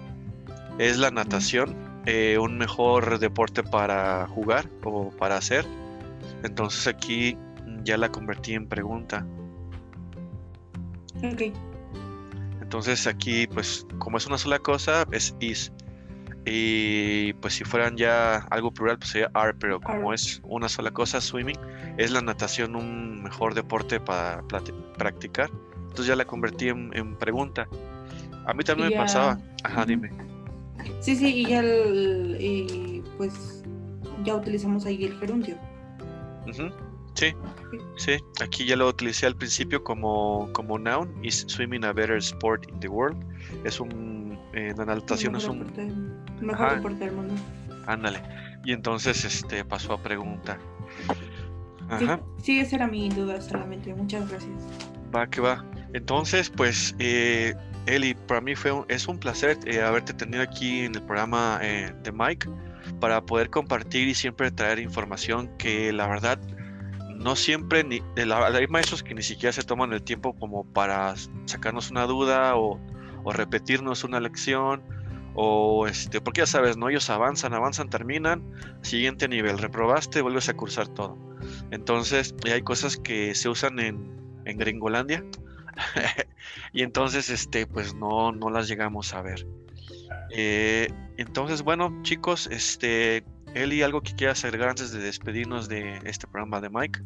¿Es 0.78 0.98
la 0.98 1.10
natación 1.10 1.74
eh, 2.04 2.36
un 2.38 2.58
mejor 2.58 3.18
deporte 3.18 3.62
para 3.62 4.26
jugar 4.26 4.68
o 4.84 5.08
para 5.12 5.38
hacer? 5.38 5.64
Entonces 6.42 6.86
aquí 6.86 7.38
ya 7.84 7.96
la 7.96 8.12
convertí 8.12 8.52
en 8.52 8.68
pregunta. 8.68 9.24
Entonces 12.60 13.06
aquí, 13.06 13.46
pues, 13.48 13.86
como 13.98 14.18
es 14.18 14.26
una 14.26 14.38
sola 14.38 14.58
cosa, 14.58 15.06
es 15.10 15.34
is. 15.40 15.72
Y 16.46 17.34
pues 17.34 17.54
si 17.54 17.64
fueran 17.64 17.96
ya 17.96 18.38
algo 18.50 18.72
plural, 18.72 18.98
pues 18.98 19.10
sería 19.10 19.30
are, 19.34 19.54
pero 19.54 19.80
como 19.80 20.14
es 20.14 20.40
una 20.44 20.68
sola 20.68 20.90
cosa, 20.90 21.20
swimming, 21.20 21.58
es 21.98 22.10
la 22.12 22.22
natación 22.22 22.76
un 22.76 23.22
mejor 23.22 23.54
deporte 23.54 24.00
para 24.00 24.42
practicar. 24.96 25.50
Entonces 25.74 26.06
ya 26.06 26.16
la 26.16 26.24
convertí 26.24 26.68
en, 26.68 27.16
pregunta. 27.18 27.68
A 28.46 28.54
mí 28.54 28.64
también 28.64 28.90
me 28.90 28.96
pasaba. 28.96 29.38
Ajá, 29.64 29.84
dime. 29.84 30.10
Sí, 31.00 31.14
sí, 31.14 31.26
y 31.26 31.46
ya 31.46 31.60
el, 31.60 33.04
pues 33.18 33.62
ya 34.24 34.34
utilizamos 34.36 34.86
ahí 34.86 35.04
el 35.04 35.18
gerundio. 35.18 35.56
Sí, 37.20 37.34
sí, 37.96 38.12
aquí 38.42 38.64
ya 38.64 38.76
lo 38.76 38.88
utilicé 38.88 39.26
al 39.26 39.36
principio 39.36 39.84
como, 39.84 40.48
como 40.54 40.78
noun, 40.78 41.12
is 41.22 41.44
swimming 41.48 41.84
a 41.84 41.92
better 41.92 42.16
sport 42.16 42.66
in 42.70 42.80
the 42.80 42.88
world. 42.88 43.22
Es 43.62 43.78
un, 43.78 44.38
en 44.54 44.74
la 44.78 44.86
natación 44.86 45.36
es 45.36 45.44
un... 45.44 45.58
mejor 46.40 46.76
deporte 46.76 47.04
del 47.04 47.12
mundo. 47.12 47.34
Ándale. 47.86 48.22
Y 48.64 48.72
entonces 48.72 49.22
este 49.26 49.62
pasó 49.66 49.92
a 49.92 50.02
pregunta. 50.02 50.56
Ajá. 51.90 52.20
Sí, 52.42 52.58
esa 52.58 52.76
era 52.76 52.86
mi 52.86 53.10
duda 53.10 53.38
solamente. 53.42 53.92
Muchas 53.92 54.26
gracias. 54.30 54.54
Va, 55.14 55.26
que 55.26 55.42
va. 55.42 55.62
Entonces, 55.92 56.48
pues, 56.48 56.94
eh, 57.00 57.54
Eli, 57.84 58.14
para 58.14 58.40
mí 58.40 58.54
fue 58.54 58.72
es 58.88 59.08
un 59.08 59.18
placer 59.18 59.58
eh, 59.66 59.82
haberte 59.82 60.14
tenido 60.14 60.42
aquí 60.42 60.86
en 60.86 60.94
el 60.94 61.02
programa 61.02 61.58
eh, 61.60 61.92
de 62.02 62.12
Mike. 62.12 62.48
para 62.98 63.20
poder 63.20 63.50
compartir 63.50 64.08
y 64.08 64.14
siempre 64.14 64.50
traer 64.50 64.78
información 64.78 65.50
que 65.58 65.92
la 65.92 66.06
verdad 66.06 66.38
no 67.20 67.36
siempre, 67.36 67.84
ni, 67.84 68.02
hay 68.16 68.66
maestros 68.68 69.02
que 69.02 69.14
ni 69.14 69.22
siquiera 69.22 69.52
se 69.52 69.62
toman 69.62 69.92
el 69.92 70.02
tiempo 70.02 70.34
como 70.38 70.64
para 70.64 71.14
sacarnos 71.44 71.90
una 71.90 72.06
duda 72.06 72.56
o, 72.56 72.80
repetirnos 73.32 74.02
una 74.02 74.18
lección 74.18 74.82
o 75.34 75.86
este, 75.86 76.22
porque 76.22 76.40
ya 76.40 76.46
sabes, 76.46 76.78
¿no? 76.78 76.88
Ellos 76.88 77.10
avanzan, 77.10 77.52
avanzan, 77.52 77.90
terminan, 77.90 78.42
siguiente 78.80 79.28
nivel, 79.28 79.58
reprobaste, 79.58 80.22
vuelves 80.22 80.48
a 80.48 80.54
cursar 80.54 80.88
todo. 80.88 81.18
Entonces, 81.70 82.34
hay 82.50 82.62
cosas 82.62 82.96
que 82.96 83.34
se 83.34 83.50
usan 83.50 83.78
en, 83.78 84.10
en 84.46 84.56
Gringolandia 84.56 85.22
y 86.72 86.82
entonces, 86.82 87.28
este, 87.28 87.66
pues 87.66 87.94
no, 87.94 88.32
no 88.32 88.48
las 88.48 88.66
llegamos 88.66 89.12
a 89.12 89.20
ver. 89.20 89.46
Eh, 90.30 90.90
entonces, 91.18 91.62
bueno, 91.62 91.94
chicos, 92.02 92.46
este, 92.46 93.24
Eli, 93.54 93.82
¿algo 93.82 94.00
que 94.00 94.14
quieras 94.14 94.44
agregar 94.44 94.68
antes 94.70 94.92
de 94.92 95.00
despedirnos 95.00 95.68
de 95.68 95.98
este 96.04 96.26
programa 96.26 96.60
de 96.60 96.70
Mike? 96.70 97.00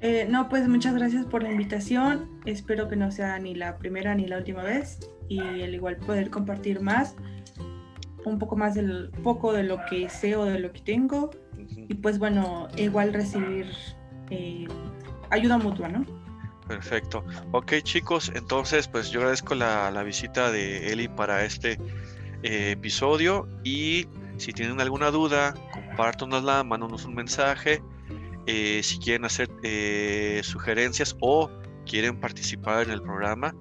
Eh, 0.00 0.26
no, 0.30 0.48
pues 0.48 0.68
muchas 0.68 0.94
gracias 0.94 1.26
por 1.26 1.42
la 1.42 1.50
invitación. 1.50 2.40
Espero 2.46 2.88
que 2.88 2.96
no 2.96 3.10
sea 3.10 3.38
ni 3.38 3.54
la 3.54 3.78
primera 3.78 4.14
ni 4.14 4.26
la 4.26 4.38
última 4.38 4.62
vez 4.62 5.00
y 5.28 5.40
al 5.40 5.74
igual 5.74 5.96
poder 5.96 6.30
compartir 6.30 6.80
más, 6.80 7.16
un 8.24 8.38
poco 8.38 8.56
más 8.56 8.74
del 8.74 9.10
poco 9.22 9.52
de 9.52 9.64
lo 9.64 9.78
que 9.90 10.08
sé 10.08 10.36
o 10.36 10.44
de 10.44 10.58
lo 10.60 10.72
que 10.72 10.80
tengo 10.80 11.30
y 11.56 11.94
pues 11.94 12.18
bueno, 12.18 12.68
igual 12.76 13.12
recibir 13.12 13.66
eh, 14.30 14.66
ayuda 15.30 15.58
mutua, 15.58 15.88
¿no? 15.88 16.04
Perfecto. 16.66 17.24
Ok 17.52 17.74
chicos, 17.82 18.30
entonces 18.34 18.86
pues 18.88 19.10
yo 19.10 19.20
agradezco 19.20 19.54
la, 19.54 19.90
la 19.90 20.02
visita 20.02 20.52
de 20.52 20.92
Eli 20.92 21.08
para 21.08 21.44
este 21.44 21.78
eh, 22.42 22.72
episodio 22.72 23.48
y 23.64 24.06
si 24.38 24.52
tienen 24.52 24.80
alguna 24.80 25.10
duda, 25.10 25.54
compártanosla, 25.98 26.62
mándanos 26.62 27.04
un 27.06 27.14
mensaje. 27.16 27.82
Eh, 28.46 28.80
si 28.84 28.98
quieren 28.98 29.24
hacer 29.24 29.50
eh, 29.64 30.40
sugerencias 30.44 31.16
o 31.20 31.50
quieren 31.86 32.20
participar 32.20 32.84
en 32.84 32.92
el 32.92 33.02
programa, 33.02 33.52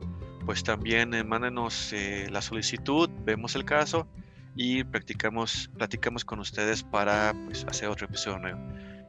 pues 0.45 0.63
también 0.63 1.09
mándenos 1.27 1.93
la 2.29 2.41
solicitud, 2.41 3.09
vemos 3.25 3.55
el 3.55 3.65
caso 3.65 4.07
y 4.55 4.83
practicamos, 4.83 5.71
platicamos 5.77 6.23
con 6.23 6.39
ustedes 6.39 6.83
para 6.83 7.33
pues, 7.47 7.65
hacer 7.65 7.89
otro 7.89 8.05
episodio 8.05 8.37
nuevo. 8.37 8.59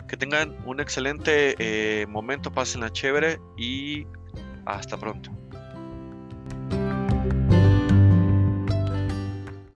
Que 0.08 0.16
tengan 0.16 0.56
un 0.64 0.80
excelente 0.80 2.06
momento, 2.08 2.50
pasen 2.50 2.80
la 2.80 2.90
chévere 2.90 3.38
y 3.58 4.06
hasta 4.64 4.96
pronto. 4.96 5.30